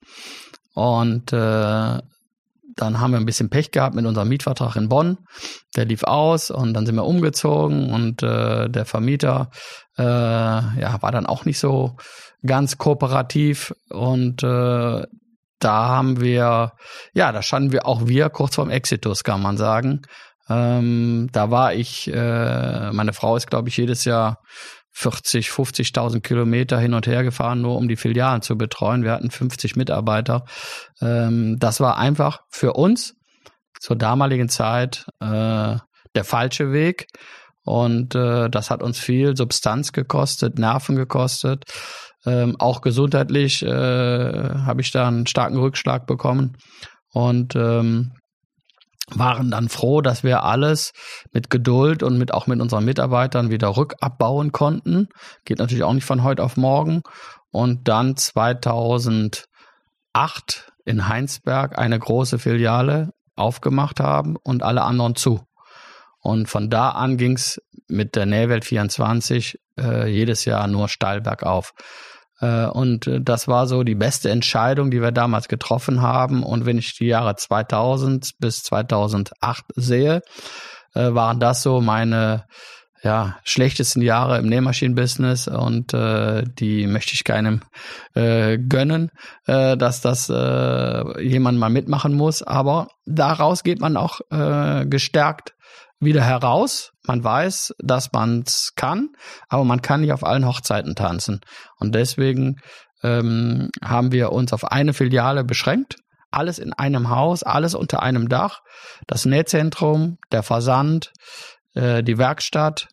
Und 0.74 1.32
äh, 1.32 1.98
dann 2.76 3.00
haben 3.00 3.12
wir 3.12 3.18
ein 3.18 3.26
bisschen 3.26 3.50
Pech 3.50 3.70
gehabt 3.70 3.94
mit 3.94 4.06
unserem 4.06 4.28
Mietvertrag 4.28 4.76
in 4.76 4.88
Bonn. 4.88 5.18
Der 5.76 5.84
lief 5.84 6.04
aus 6.04 6.50
und 6.50 6.74
dann 6.74 6.86
sind 6.86 6.94
wir 6.94 7.04
umgezogen 7.04 7.92
und 7.92 8.22
äh, 8.22 8.68
der 8.68 8.84
Vermieter 8.84 9.50
äh, 9.98 10.02
ja, 10.02 10.98
war 11.00 11.12
dann 11.12 11.26
auch 11.26 11.44
nicht 11.44 11.58
so 11.58 11.96
ganz 12.44 12.78
kooperativ 12.78 13.74
und 13.90 14.42
äh, 14.42 15.06
da 15.58 15.88
haben 15.88 16.20
wir, 16.20 16.72
ja, 17.14 17.32
da 17.32 17.42
standen 17.42 17.72
wir 17.72 17.86
auch 17.86 18.06
wir 18.06 18.30
kurz 18.30 18.56
vorm 18.56 18.70
Exitus, 18.70 19.22
kann 19.22 19.40
man 19.42 19.56
sagen. 19.56 20.02
Ähm, 20.48 21.28
da 21.32 21.50
war 21.50 21.72
ich, 21.72 22.12
äh, 22.12 22.90
meine 22.92 23.12
Frau 23.12 23.36
ist, 23.36 23.48
glaube 23.48 23.68
ich, 23.68 23.76
jedes 23.76 24.04
Jahr 24.04 24.40
40, 24.92 25.48
50.000 25.48 26.20
Kilometer 26.20 26.78
hin 26.78 26.94
und 26.94 27.06
her 27.06 27.24
gefahren, 27.24 27.62
nur 27.62 27.76
um 27.76 27.88
die 27.88 27.96
Filialen 27.96 28.42
zu 28.42 28.56
betreuen. 28.56 29.04
Wir 29.04 29.12
hatten 29.12 29.30
50 29.30 29.76
Mitarbeiter. 29.76 30.44
Ähm, 31.00 31.56
das 31.58 31.80
war 31.80 31.96
einfach 31.96 32.40
für 32.50 32.74
uns 32.74 33.14
zur 33.80 33.96
damaligen 33.96 34.48
Zeit 34.48 35.06
äh, 35.20 35.76
der 36.14 36.24
falsche 36.24 36.72
Weg. 36.72 37.06
Und 37.64 38.14
äh, 38.14 38.50
das 38.50 38.70
hat 38.70 38.82
uns 38.82 38.98
viel 38.98 39.36
Substanz 39.36 39.92
gekostet, 39.92 40.58
Nerven 40.58 40.96
gekostet. 40.96 41.64
Ähm, 42.24 42.56
auch 42.58 42.80
gesundheitlich 42.80 43.62
äh, 43.62 43.68
habe 43.68 44.80
ich 44.80 44.90
da 44.90 45.08
einen 45.08 45.26
starken 45.26 45.58
Rückschlag 45.58 46.06
bekommen. 46.06 46.56
Und 47.12 47.56
ähm, 47.56 48.12
waren 49.18 49.50
dann 49.50 49.68
froh, 49.68 50.00
dass 50.00 50.22
wir 50.22 50.42
alles 50.44 50.92
mit 51.32 51.50
Geduld 51.50 52.02
und 52.02 52.18
mit 52.18 52.32
auch 52.34 52.46
mit 52.46 52.60
unseren 52.60 52.84
Mitarbeitern 52.84 53.50
wieder 53.50 53.76
rückabbauen 53.76 54.52
konnten. 54.52 55.08
Geht 55.44 55.58
natürlich 55.58 55.84
auch 55.84 55.92
nicht 55.92 56.04
von 56.04 56.22
heute 56.22 56.42
auf 56.42 56.56
morgen. 56.56 57.02
Und 57.50 57.88
dann 57.88 58.16
2008 58.16 59.46
in 60.84 61.08
Heinsberg 61.08 61.78
eine 61.78 61.98
große 61.98 62.38
Filiale 62.38 63.12
aufgemacht 63.36 64.00
haben 64.00 64.36
und 64.36 64.62
alle 64.62 64.82
anderen 64.82 65.14
zu. 65.14 65.40
Und 66.20 66.48
von 66.48 66.70
da 66.70 66.90
an 66.90 67.16
ging 67.16 67.32
es 67.32 67.60
mit 67.88 68.14
der 68.16 68.26
Nähwelt 68.26 68.64
24 68.64 69.58
äh, 69.78 70.08
jedes 70.08 70.44
Jahr 70.44 70.66
nur 70.68 70.88
steil 70.88 71.20
bergauf. 71.20 71.74
Äh, 72.42 72.66
und 72.66 73.06
äh, 73.06 73.20
das 73.22 73.48
war 73.48 73.66
so 73.66 73.84
die 73.84 73.94
beste 73.94 74.28
Entscheidung, 74.28 74.90
die 74.90 75.00
wir 75.00 75.12
damals 75.12 75.48
getroffen 75.48 76.02
haben. 76.02 76.42
Und 76.42 76.66
wenn 76.66 76.76
ich 76.76 76.98
die 76.98 77.06
Jahre 77.06 77.36
2000 77.36 78.32
bis 78.38 78.62
2008 78.64 79.64
sehe, 79.76 80.22
äh, 80.94 81.14
waren 81.14 81.40
das 81.40 81.62
so 81.62 81.80
meine 81.80 82.44
ja, 83.02 83.38
schlechtesten 83.42 84.00
Jahre 84.00 84.38
im 84.38 84.46
Nähmaschinenbusiness 84.46 85.48
und 85.48 85.92
äh, 85.92 86.44
die 86.44 86.86
möchte 86.86 87.14
ich 87.14 87.24
keinem 87.24 87.62
äh, 88.14 88.58
gönnen, 88.58 89.10
äh, 89.46 89.76
dass 89.76 90.00
das 90.00 90.28
äh, 90.28 91.20
jemand 91.20 91.58
mal 91.58 91.68
mitmachen 91.68 92.14
muss. 92.14 92.42
Aber 92.42 92.88
daraus 93.04 93.64
geht 93.64 93.80
man 93.80 93.96
auch 93.96 94.20
äh, 94.30 94.86
gestärkt 94.86 95.54
wieder 96.02 96.22
heraus. 96.22 96.92
Man 97.06 97.22
weiß, 97.22 97.74
dass 97.78 98.12
man 98.12 98.42
es 98.46 98.72
kann, 98.76 99.08
aber 99.48 99.64
man 99.64 99.82
kann 99.82 100.02
nicht 100.02 100.12
auf 100.12 100.24
allen 100.24 100.46
Hochzeiten 100.46 100.94
tanzen. 100.94 101.40
Und 101.78 101.94
deswegen 101.94 102.56
ähm, 103.02 103.70
haben 103.82 104.12
wir 104.12 104.32
uns 104.32 104.52
auf 104.52 104.64
eine 104.64 104.92
Filiale 104.92 105.44
beschränkt. 105.44 105.96
Alles 106.30 106.58
in 106.58 106.72
einem 106.72 107.10
Haus, 107.10 107.42
alles 107.42 107.74
unter 107.74 108.02
einem 108.02 108.28
Dach. 108.28 108.60
Das 109.06 109.26
Nähzentrum, 109.26 110.18
der 110.30 110.42
Versand, 110.42 111.12
äh, 111.74 112.02
die 112.02 112.18
Werkstatt, 112.18 112.88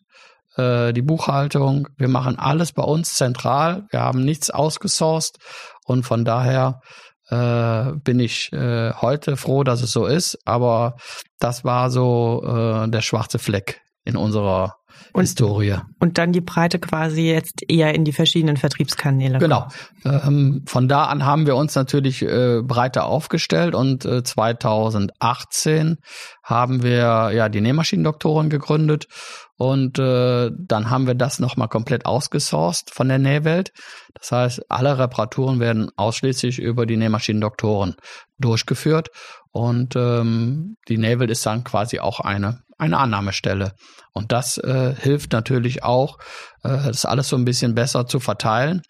äh, 0.56 0.92
die 0.92 1.02
Buchhaltung. 1.02 1.88
Wir 1.96 2.08
machen 2.08 2.38
alles 2.38 2.72
bei 2.72 2.82
uns 2.82 3.14
zentral. 3.14 3.86
Wir 3.90 4.00
haben 4.00 4.24
nichts 4.24 4.50
ausgesourced 4.50 5.38
und 5.84 6.04
von 6.04 6.24
daher 6.24 6.80
äh, 7.30 7.92
bin 8.04 8.20
ich 8.20 8.52
äh, 8.52 8.92
heute 8.92 9.36
froh, 9.36 9.64
dass 9.64 9.82
es 9.82 9.92
so 9.92 10.06
ist. 10.06 10.38
Aber 10.44 10.96
das 11.38 11.64
war 11.64 11.90
so 11.90 12.42
äh, 12.44 12.88
der 12.88 13.00
schwarze 13.00 13.38
Fleck 13.38 13.82
in 14.04 14.16
unserer 14.16 14.76
und, 15.12 15.22
Historie. 15.22 15.76
Und 15.98 16.18
dann 16.18 16.32
die 16.32 16.40
Breite 16.40 16.78
quasi 16.78 17.22
jetzt 17.22 17.62
eher 17.68 17.94
in 17.94 18.04
die 18.04 18.12
verschiedenen 18.12 18.56
Vertriebskanäle. 18.56 19.38
Genau. 19.38 19.68
Ähm, 20.04 20.62
von 20.66 20.88
da 20.88 21.04
an 21.04 21.24
haben 21.24 21.46
wir 21.46 21.56
uns 21.56 21.74
natürlich 21.74 22.22
äh, 22.22 22.62
breiter 22.62 23.06
aufgestellt 23.06 23.74
und 23.74 24.04
äh, 24.04 24.22
2018 24.22 25.98
haben 26.42 26.82
wir 26.82 27.30
ja 27.32 27.48
die 27.48 27.60
Nähmaschinendoktoren 27.60 28.50
gegründet 28.50 29.06
und 29.56 29.98
äh, 29.98 30.50
dann 30.56 30.90
haben 30.90 31.06
wir 31.06 31.14
das 31.14 31.38
nochmal 31.38 31.68
komplett 31.68 32.06
ausgesourced 32.06 32.90
von 32.90 33.08
der 33.08 33.18
Nähwelt. 33.18 33.72
Das 34.14 34.32
heißt, 34.32 34.70
alle 34.70 34.98
Reparaturen 34.98 35.60
werden 35.60 35.90
ausschließlich 35.96 36.58
über 36.58 36.86
die 36.86 36.96
Nähmaschinendoktoren 36.96 37.96
durchgeführt 38.38 39.08
und 39.52 39.96
ähm, 39.96 40.76
die 40.88 40.98
Nähwelt 40.98 41.30
ist 41.30 41.44
dann 41.44 41.64
quasi 41.64 41.98
auch 41.98 42.20
eine 42.20 42.62
eine 42.80 42.98
Annahmestelle. 42.98 43.72
Und 44.12 44.32
das 44.32 44.58
äh, 44.58 44.94
hilft 44.98 45.32
natürlich 45.32 45.84
auch, 45.84 46.18
äh, 46.62 46.86
das 46.86 47.04
alles 47.04 47.28
so 47.28 47.36
ein 47.36 47.44
bisschen 47.44 47.74
besser 47.74 48.06
zu 48.06 48.20
verteilen. 48.20 48.82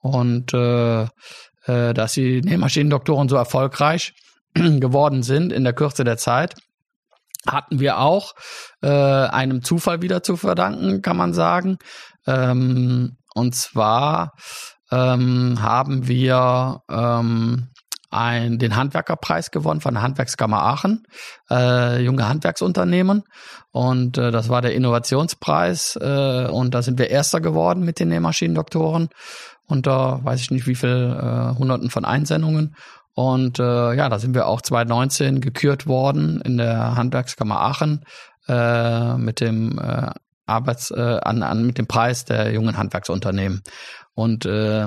Und 0.00 0.54
äh, 0.54 1.02
äh, 1.02 1.94
dass 1.94 2.12
die 2.14 2.40
Nähmaschinendoktoren 2.40 3.28
so 3.28 3.36
erfolgreich 3.36 4.14
geworden 4.54 5.22
sind 5.22 5.52
in 5.52 5.64
der 5.64 5.72
Kürze 5.72 6.04
der 6.04 6.16
Zeit, 6.16 6.54
hatten 7.46 7.80
wir 7.80 7.98
auch 7.98 8.34
äh, 8.82 8.88
einem 8.88 9.62
Zufall 9.62 10.02
wieder 10.02 10.22
zu 10.22 10.36
verdanken, 10.36 11.02
kann 11.02 11.16
man 11.16 11.32
sagen. 11.32 11.78
Ähm, 12.26 13.16
und 13.34 13.54
zwar 13.54 14.34
ähm, 14.90 15.62
haben 15.62 16.08
wir 16.08 16.82
ähm, 16.90 17.68
ein, 18.10 18.58
den 18.58 18.76
Handwerkerpreis 18.76 19.50
gewonnen 19.50 19.80
von 19.80 19.94
der 19.94 20.02
Handwerkskammer 20.02 20.62
Aachen, 20.62 21.06
äh, 21.50 22.02
junge 22.02 22.28
Handwerksunternehmen. 22.28 23.22
Und 23.70 24.18
äh, 24.18 24.30
das 24.30 24.48
war 24.48 24.62
der 24.62 24.74
Innovationspreis. 24.74 25.96
Äh, 25.96 26.48
und 26.50 26.74
da 26.74 26.82
sind 26.82 26.98
wir 26.98 27.10
Erster 27.10 27.40
geworden 27.40 27.84
mit 27.84 28.00
den 28.00 28.08
Nähmaschinendoktoren. 28.08 29.08
Unter 29.66 30.24
weiß 30.24 30.40
ich 30.40 30.50
nicht 30.50 30.66
wie 30.66 30.74
viel 30.74 31.16
äh, 31.16 31.56
Hunderten 31.56 31.90
von 31.90 32.04
Einsendungen. 32.04 32.74
Und 33.14 33.58
äh, 33.58 33.94
ja, 33.94 34.08
da 34.08 34.18
sind 34.18 34.34
wir 34.34 34.46
auch 34.46 34.60
2019 34.60 35.40
gekürt 35.40 35.86
worden 35.86 36.40
in 36.40 36.58
der 36.58 36.96
Handwerkskammer 36.96 37.60
Aachen 37.60 38.04
äh, 38.48 39.16
mit 39.16 39.40
dem 39.40 39.78
äh, 39.78 40.10
Arbeits 40.50 40.90
äh, 40.90 41.18
an, 41.22 41.42
an 41.42 41.64
mit 41.64 41.78
dem 41.78 41.86
Preis 41.86 42.24
der 42.24 42.52
jungen 42.52 42.76
Handwerksunternehmen. 42.76 43.62
Und 44.14 44.44
äh, 44.44 44.86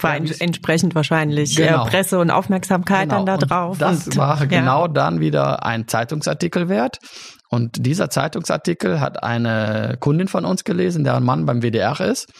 war 0.00 0.16
ja, 0.16 0.34
entsprechend 0.38 0.94
wahrscheinlich 0.94 1.58
äh, 1.58 1.66
genau. 1.66 1.84
Presse 1.84 2.18
und 2.18 2.30
Aufmerksamkeit 2.30 3.10
genau. 3.10 3.24
dann 3.24 3.26
da 3.26 3.46
drauf. 3.46 3.72
Und 3.72 3.82
das 3.82 4.06
und, 4.06 4.16
war 4.16 4.46
genau 4.46 4.88
dann 4.88 5.20
wieder 5.20 5.66
ein 5.66 5.86
Zeitungsartikel 5.86 6.68
wert. 6.68 6.98
Und 7.50 7.84
dieser 7.84 8.10
Zeitungsartikel 8.10 9.00
hat 9.00 9.24
eine 9.24 9.96
Kundin 9.98 10.28
von 10.28 10.44
uns 10.44 10.62
gelesen, 10.62 11.02
deren 11.02 11.24
Mann 11.24 11.46
beim 11.46 11.62
WDR 11.62 11.98
ist. 12.00 12.32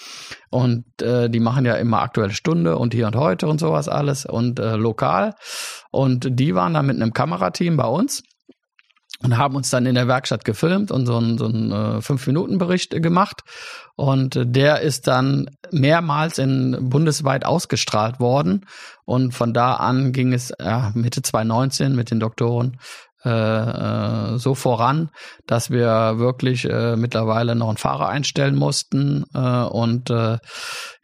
Und 0.50 0.84
äh, 1.02 1.28
die 1.28 1.40
machen 1.40 1.66
ja 1.66 1.74
immer 1.74 2.00
aktuelle 2.00 2.32
Stunde 2.32 2.78
und 2.78 2.94
hier 2.94 3.08
und 3.08 3.16
heute 3.16 3.48
und 3.48 3.58
sowas 3.58 3.88
alles 3.88 4.24
und 4.24 4.60
äh, 4.60 4.76
lokal. 4.76 5.34
Und 5.90 6.28
die 6.38 6.54
waren 6.54 6.74
dann 6.74 6.86
mit 6.86 6.96
einem 6.96 7.12
Kamerateam 7.12 7.76
bei 7.76 7.86
uns 7.86 8.22
und 9.22 9.36
haben 9.36 9.54
uns 9.54 9.70
dann 9.70 9.86
in 9.86 9.94
der 9.94 10.08
Werkstatt 10.08 10.44
gefilmt 10.44 10.90
und 10.90 11.06
so 11.06 11.16
einen, 11.16 11.36
so 11.36 11.46
einen 11.46 11.72
äh, 11.72 12.00
Fünf-Minuten-Bericht 12.00 13.02
gemacht. 13.02 13.42
Und 13.96 14.36
äh, 14.36 14.46
der 14.46 14.80
ist 14.80 15.06
dann 15.06 15.50
mehrmals 15.70 16.38
in 16.38 16.88
bundesweit 16.88 17.44
ausgestrahlt 17.44 18.18
worden. 18.18 18.66
Und 19.04 19.34
von 19.34 19.52
da 19.52 19.74
an 19.74 20.12
ging 20.12 20.32
es 20.32 20.52
ja, 20.58 20.90
Mitte 20.94 21.20
2019 21.22 21.94
mit 21.94 22.10
den 22.10 22.20
Doktoren 22.20 22.78
äh, 23.22 23.28
äh, 23.28 24.38
so 24.38 24.54
voran, 24.54 25.10
dass 25.46 25.70
wir 25.70 26.18
wirklich 26.18 26.64
äh, 26.64 26.96
mittlerweile 26.96 27.54
noch 27.54 27.68
einen 27.68 27.76
Fahrer 27.76 28.08
einstellen 28.08 28.54
mussten 28.54 29.26
äh, 29.34 29.38
und 29.38 30.08
äh, 30.08 30.38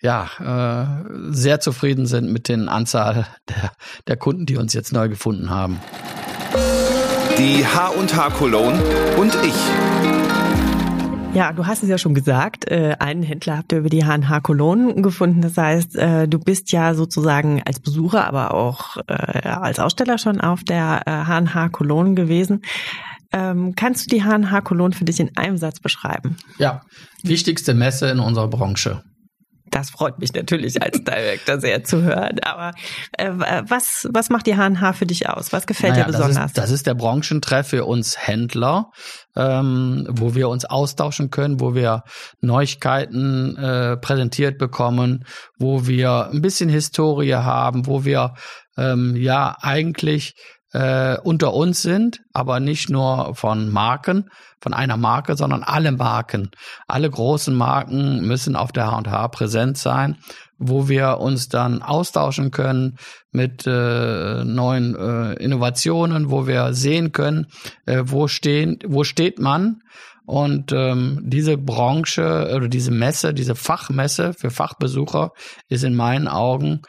ja 0.01 0.31
äh, 0.41 1.05
sehr 1.29 1.61
zufrieden 1.61 2.07
sind 2.07 2.33
mit 2.33 2.49
den 2.49 2.71
Anzahl 2.71 3.27
der, 3.51 3.73
der 4.07 4.17
Kunden, 4.17 4.47
die 4.47 4.57
uns 4.57 4.73
jetzt 4.73 4.95
neu 4.95 5.11
gefunden 5.11 5.51
haben. 5.51 5.79
Die 7.39 7.67
H&H 7.67 8.31
Cologne 8.31 8.83
und 9.19 9.35
ich. 9.45 9.55
Ja, 11.35 11.53
du 11.53 11.67
hast 11.67 11.83
es 11.83 11.91
ja 11.91 11.99
schon 11.99 12.15
gesagt, 12.15 12.71
äh, 12.71 12.97
einen 12.99 13.23
Händler 13.23 13.59
habt 13.59 13.73
ihr 13.73 13.81
über 13.81 13.91
die 13.91 14.07
H&H 14.07 14.41
Cologne 14.41 14.95
gefunden. 15.03 15.43
Das 15.43 15.59
heißt, 15.59 15.97
äh, 15.97 16.29
du 16.29 16.39
bist 16.39 16.73
ja 16.73 16.95
sozusagen 16.95 17.63
als 17.67 17.79
Besucher, 17.79 18.27
aber 18.27 18.55
auch 18.55 18.97
äh, 19.07 19.13
als 19.49 19.79
Aussteller 19.79 20.17
schon 20.17 20.41
auf 20.41 20.65
der 20.65 21.03
H&H 21.07 21.69
Cologne 21.69 22.15
gewesen. 22.15 22.63
Ähm, 23.33 23.75
kannst 23.77 24.07
du 24.07 24.17
die 24.17 24.25
H&H 24.25 24.61
Cologne 24.63 24.95
für 24.95 25.05
dich 25.05 25.21
in 25.21 25.37
einem 25.37 25.59
Satz 25.59 25.79
beschreiben? 25.79 26.39
Ja, 26.59 26.87
wichtigste 27.23 27.75
Messe 27.75 28.09
in 28.09 28.19
unserer 28.19 28.49
Branche. 28.49 29.03
Das 29.71 29.91
freut 29.91 30.19
mich 30.19 30.33
natürlich 30.33 30.81
als 30.81 31.03
Director 31.03 31.61
sehr 31.61 31.83
zu 31.85 32.03
hören. 32.03 32.39
Aber 32.43 32.73
äh, 33.13 33.31
was, 33.67 34.09
was 34.13 34.31
macht 34.31 34.47
die 34.47 34.57
H&H 34.57 34.93
für 34.93 35.07
dich 35.07 35.29
aus? 35.29 35.53
Was 35.53 35.67
gefällt 35.67 35.95
naja, 35.95 36.05
dir 36.05 36.13
besonders? 36.13 36.37
Das 36.37 36.47
ist, 36.47 36.59
das 36.59 36.71
ist 36.71 36.87
der 36.87 36.95
Branchentreff 36.95 37.69
für 37.69 37.85
uns 37.85 38.17
Händler, 38.19 38.91
ähm, 39.35 40.07
wo 40.11 40.35
wir 40.35 40.49
uns 40.49 40.65
austauschen 40.65 41.31
können, 41.31 41.61
wo 41.61 41.75
wir 41.75 42.05
Neuigkeiten 42.41 43.57
äh, 43.57 43.97
präsentiert 43.97 44.59
bekommen, 44.59 45.25
wo 45.59 45.87
wir 45.87 46.31
ein 46.33 46.43
bisschen 46.43 46.69
Historie 46.69 47.35
haben, 47.35 47.87
wo 47.87 48.05
wir 48.05 48.35
ähm, 48.77 49.17
ja 49.17 49.57
eigentlich 49.61 50.35
äh, 50.73 51.17
unter 51.19 51.55
uns 51.55 51.83
sind, 51.83 52.21
aber 52.33 52.61
nicht 52.61 52.91
nur 52.91 53.35
von 53.35 53.71
Marken, 53.71 54.29
von 54.61 54.75
einer 54.75 54.97
Marke, 54.97 55.37
sondern 55.37 55.63
alle 55.63 55.93
Marken. 55.93 56.51
Alle 56.89 57.11
großen 57.11 57.55
Marken 57.55 58.27
müssen 58.27 58.57
auf 58.57 58.73
der 58.73 58.91
H&H 58.91 59.29
präsent 59.29 59.79
sein, 59.79 60.17
wo 60.59 60.89
wir 60.89 61.19
uns 61.19 61.49
dann 61.49 61.83
austauschen 61.83 62.51
können 62.51 62.97
mit 63.31 63.67
äh, 63.67 64.45
neuen 64.45 64.97
äh, 64.97 65.35
Innovationen, 65.35 66.31
wo 66.31 66.47
wir 66.47 66.73
sehen 66.73 67.13
können, 67.13 67.47
äh, 67.85 68.03
wo 68.05 68.29
stehen, 68.29 68.79
wo 68.87 69.05
steht 69.05 69.39
man 69.39 69.81
und 70.27 70.73
ähm, 70.73 71.21
diese 71.23 71.57
Branche 71.57 72.53
oder 72.55 72.69
diese 72.69 72.91
Messe, 72.91 73.33
diese 73.33 73.55
Fachmesse 73.55 74.35
für 74.35 74.51
Fachbesucher 74.51 75.31
ist 75.69 75.85
in 75.85 75.95
meinen 75.95 76.27
Augen 76.27 76.83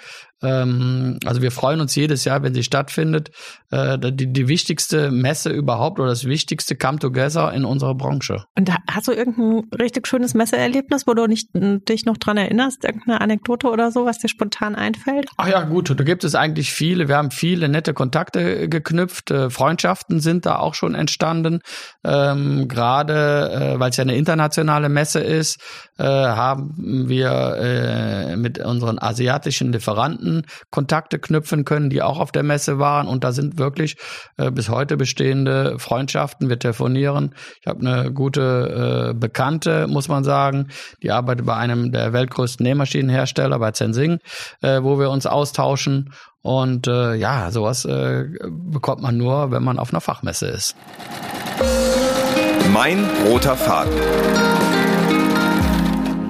ähm, 0.43 1.19
also 1.25 1.41
wir 1.41 1.51
freuen 1.51 1.81
uns 1.81 1.95
jedes 1.95 2.23
Jahr, 2.25 2.43
wenn 2.43 2.53
sie 2.53 2.63
stattfindet. 2.63 3.31
Äh, 3.71 3.97
die, 4.11 4.31
die 4.31 4.47
wichtigste 4.47 5.11
Messe 5.11 5.49
überhaupt 5.49 5.99
oder 5.99 6.09
das 6.09 6.25
wichtigste 6.25 6.75
Come 6.75 6.99
Together 6.99 7.51
in 7.53 7.65
unserer 7.65 7.95
Branche. 7.95 8.45
Und 8.55 8.71
hast 8.89 9.07
du 9.07 9.11
irgendein 9.11 9.69
richtig 9.77 10.07
schönes 10.07 10.33
Messeerlebnis, 10.35 11.07
wo 11.07 11.13
du 11.13 11.25
nicht, 11.25 11.49
dich 11.53 12.05
noch 12.05 12.17
dran 12.17 12.37
erinnerst? 12.37 12.83
Irgendeine 12.83 13.21
Anekdote 13.21 13.67
oder 13.67 13.91
so, 13.91 14.05
was 14.05 14.19
dir 14.19 14.29
spontan 14.29 14.75
einfällt? 14.75 15.29
Ach 15.37 15.47
ja, 15.47 15.63
gut, 15.63 15.89
da 15.89 16.03
gibt 16.03 16.23
es 16.23 16.35
eigentlich 16.35 16.71
viele. 16.71 17.07
Wir 17.07 17.17
haben 17.17 17.31
viele 17.31 17.67
nette 17.67 17.93
Kontakte 17.93 18.69
geknüpft. 18.69 19.31
Äh, 19.31 19.49
Freundschaften 19.49 20.19
sind 20.19 20.45
da 20.45 20.59
auch 20.59 20.75
schon 20.75 20.93
entstanden. 20.93 21.61
Ähm, 22.03 22.67
Gerade 22.67 23.73
äh, 23.75 23.79
weil 23.79 23.89
es 23.89 23.97
ja 23.97 24.03
eine 24.03 24.15
internationale 24.15 24.89
Messe 24.89 25.19
ist, 25.19 25.59
äh, 25.97 26.03
haben 26.03 26.75
wir 27.07 27.57
äh, 27.59 28.35
mit 28.37 28.59
unseren 28.59 28.99
asiatischen 28.99 29.71
Lieferanten 29.71 30.26
Kontakte 30.71 31.19
knüpfen 31.19 31.65
können, 31.65 31.89
die 31.89 32.01
auch 32.01 32.19
auf 32.19 32.31
der 32.31 32.43
Messe 32.43 32.79
waren. 32.79 33.07
Und 33.07 33.23
da 33.23 33.31
sind 33.31 33.57
wirklich 33.57 33.97
äh, 34.37 34.51
bis 34.51 34.69
heute 34.69 34.97
bestehende 34.97 35.79
Freundschaften. 35.79 36.49
Wir 36.49 36.59
telefonieren. 36.59 37.35
Ich 37.61 37.67
habe 37.67 37.79
eine 37.79 38.11
gute 38.11 39.11
äh, 39.11 39.13
Bekannte, 39.13 39.87
muss 39.87 40.07
man 40.07 40.23
sagen, 40.23 40.67
die 41.01 41.11
arbeitet 41.11 41.45
bei 41.45 41.55
einem 41.55 41.91
der 41.91 42.13
weltgrößten 42.13 42.63
Nähmaschinenhersteller, 42.63 43.59
bei 43.59 43.71
Zensing, 43.71 44.19
äh, 44.61 44.81
wo 44.81 44.99
wir 44.99 45.09
uns 45.09 45.25
austauschen. 45.25 46.13
Und 46.41 46.87
äh, 46.87 47.15
ja, 47.15 47.51
sowas 47.51 47.83
äh, 47.85 48.25
bekommt 48.71 49.01
man 49.01 49.17
nur, 49.17 49.51
wenn 49.51 49.63
man 49.63 49.79
auf 49.79 49.91
einer 49.91 50.01
Fachmesse 50.01 50.47
ist. 50.47 50.75
Mein 52.71 53.05
roter 53.25 53.55
Faden. 53.55 53.91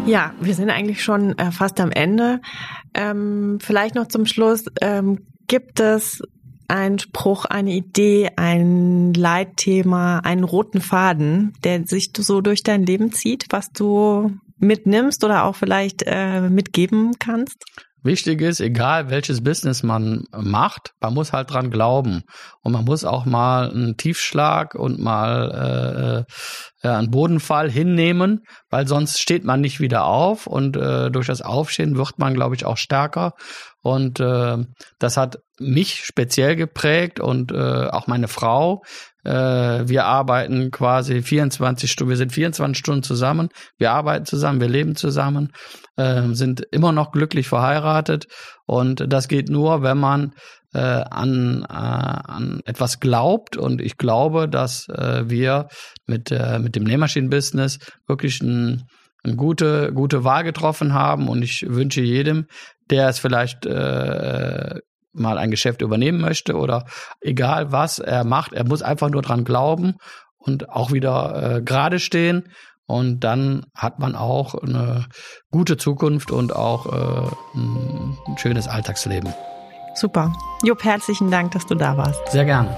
Ja, 0.08 0.32
wir 0.40 0.56
sind 0.56 0.70
eigentlich 0.70 1.04
schon 1.04 1.38
äh, 1.38 1.52
fast 1.52 1.82
am 1.82 1.92
Ende. 1.92 2.40
Ähm, 2.98 3.60
vielleicht 3.62 3.96
noch 3.96 4.08
zum 4.08 4.26
Schluss. 4.26 4.66
Ähm, 4.82 5.20
gibt 5.48 5.80
es 5.80 6.22
einen 6.68 7.00
Spruch, 7.00 7.46
eine 7.46 7.72
Idee, 7.72 8.32
ein 8.36 9.14
Leitthema, 9.14 10.20
einen 10.20 10.44
roten 10.44 10.82
Faden, 10.82 11.54
der 11.64 11.88
sich 11.88 12.12
so 12.18 12.42
durch 12.42 12.64
dein 12.64 12.86
Leben 12.86 13.14
zieht, 13.14 13.46
was 13.52 13.72
du 13.72 14.34
mitnimmst 14.58 15.24
oder 15.24 15.46
auch 15.46 15.56
vielleicht 15.56 16.04
äh, 16.06 16.50
mitgeben 16.50 17.14
kannst? 17.20 17.64
Wichtig 18.08 18.40
ist, 18.40 18.62
egal 18.62 19.10
welches 19.10 19.44
Business 19.44 19.84
man 19.84 20.24
macht, 20.32 20.94
man 21.02 21.14
muss 21.14 21.34
halt 21.34 21.52
dran 21.52 21.70
glauben. 21.70 22.24
Und 22.62 22.72
man 22.72 22.86
muss 22.86 23.04
auch 23.04 23.26
mal 23.26 23.70
einen 23.70 23.98
Tiefschlag 23.98 24.76
und 24.76 24.98
mal 24.98 26.26
äh, 26.82 26.88
äh, 26.88 26.90
einen 26.90 27.12
Bodenfall 27.12 27.70
hinnehmen, 27.70 28.46
weil 28.70 28.88
sonst 28.88 29.22
steht 29.22 29.44
man 29.44 29.60
nicht 29.60 29.82
wieder 29.82 30.06
auf. 30.06 30.48
Und 30.48 30.78
äh, 30.78 31.12
durch 31.12 31.28
das 31.28 31.42
Aufstehen 31.42 31.98
wird 31.98 32.18
man, 32.18 32.34
glaube 32.34 32.56
ich, 32.56 32.66
auch 32.66 32.78
stärker. 32.78 33.34
Und 33.82 34.22
äh, 34.22 34.58
das 35.00 35.18
hat 35.18 35.40
mich 35.60 36.04
speziell 36.06 36.56
geprägt 36.56 37.20
und 37.20 37.52
äh, 37.52 37.88
auch 37.88 38.08
meine 38.08 38.28
Frau. 38.28 38.84
Äh, 39.24 39.32
wir 39.32 40.06
arbeiten 40.06 40.72
quasi 40.72 41.22
24 41.22 41.92
Stunden, 41.92 42.10
wir 42.10 42.18
sind 42.18 42.32
24 42.32 42.78
Stunden 42.78 43.04
zusammen, 43.04 43.50
wir 43.78 43.92
arbeiten 43.92 44.26
zusammen, 44.26 44.62
wir 44.62 44.70
leben 44.70 44.96
zusammen, 44.96 45.52
äh, 45.96 46.24
sind 46.34 46.62
immer 46.72 46.92
noch 46.92 47.12
glücklich 47.12 47.48
verheiratet. 47.48 48.28
Und 48.66 49.12
das 49.12 49.28
geht 49.28 49.50
nur, 49.50 49.82
wenn 49.82 49.98
man 49.98 50.34
äh, 50.74 50.80
an, 50.80 51.66
äh, 51.68 51.74
an 51.74 52.62
etwas 52.66 53.00
glaubt. 53.00 53.58
Und 53.58 53.82
ich 53.82 53.98
glaube, 53.98 54.48
dass 54.48 54.88
äh, 54.90 55.30
wir 55.30 55.68
mit, 56.06 56.32
äh, 56.32 56.60
mit 56.60 56.76
dem 56.76 56.84
Nähmaschinenbusiness 56.84 57.80
wirklich 58.08 58.42
ein 58.42 58.84
eine 59.28 59.36
gute, 59.36 59.92
gute 59.94 60.24
Wahl 60.24 60.44
getroffen 60.44 60.94
haben. 60.94 61.28
Und 61.28 61.42
ich 61.42 61.66
wünsche 61.68 62.02
jedem, 62.02 62.48
der 62.90 63.10
es 63.10 63.20
vielleicht 63.20 63.66
äh, 63.66 64.80
mal 65.20 65.38
ein 65.38 65.52
Geschäft 65.52 65.82
übernehmen 65.82 66.20
möchte 66.20 66.56
oder 66.56 66.86
egal 67.22 67.72
was 67.72 68.00
er 68.00 68.24
macht, 68.24 68.54
er 68.54 68.66
muss 68.66 68.82
einfach 68.82 69.10
nur 69.10 69.22
dran 69.22 69.44
glauben 69.44 69.96
und 70.38 70.70
auch 70.70 70.92
wieder 70.92 71.58
äh, 71.58 71.62
gerade 71.62 72.00
stehen. 72.00 72.50
Und 72.86 73.20
dann 73.20 73.66
hat 73.76 74.00
man 74.00 74.16
auch 74.16 74.56
eine 74.56 75.08
gute 75.52 75.76
Zukunft 75.76 76.32
und 76.32 76.56
auch 76.56 76.86
äh, 76.86 77.58
ein 77.58 78.38
schönes 78.38 78.70
Alltagsleben. 78.70 79.34
Super. 79.94 80.34
Jupp, 80.64 80.86
herzlichen 80.86 81.30
Dank, 81.30 81.52
dass 81.52 81.66
du 81.66 81.76
da 81.76 81.98
warst. 81.98 82.22
Sehr 82.32 82.46
gerne. 82.46 82.78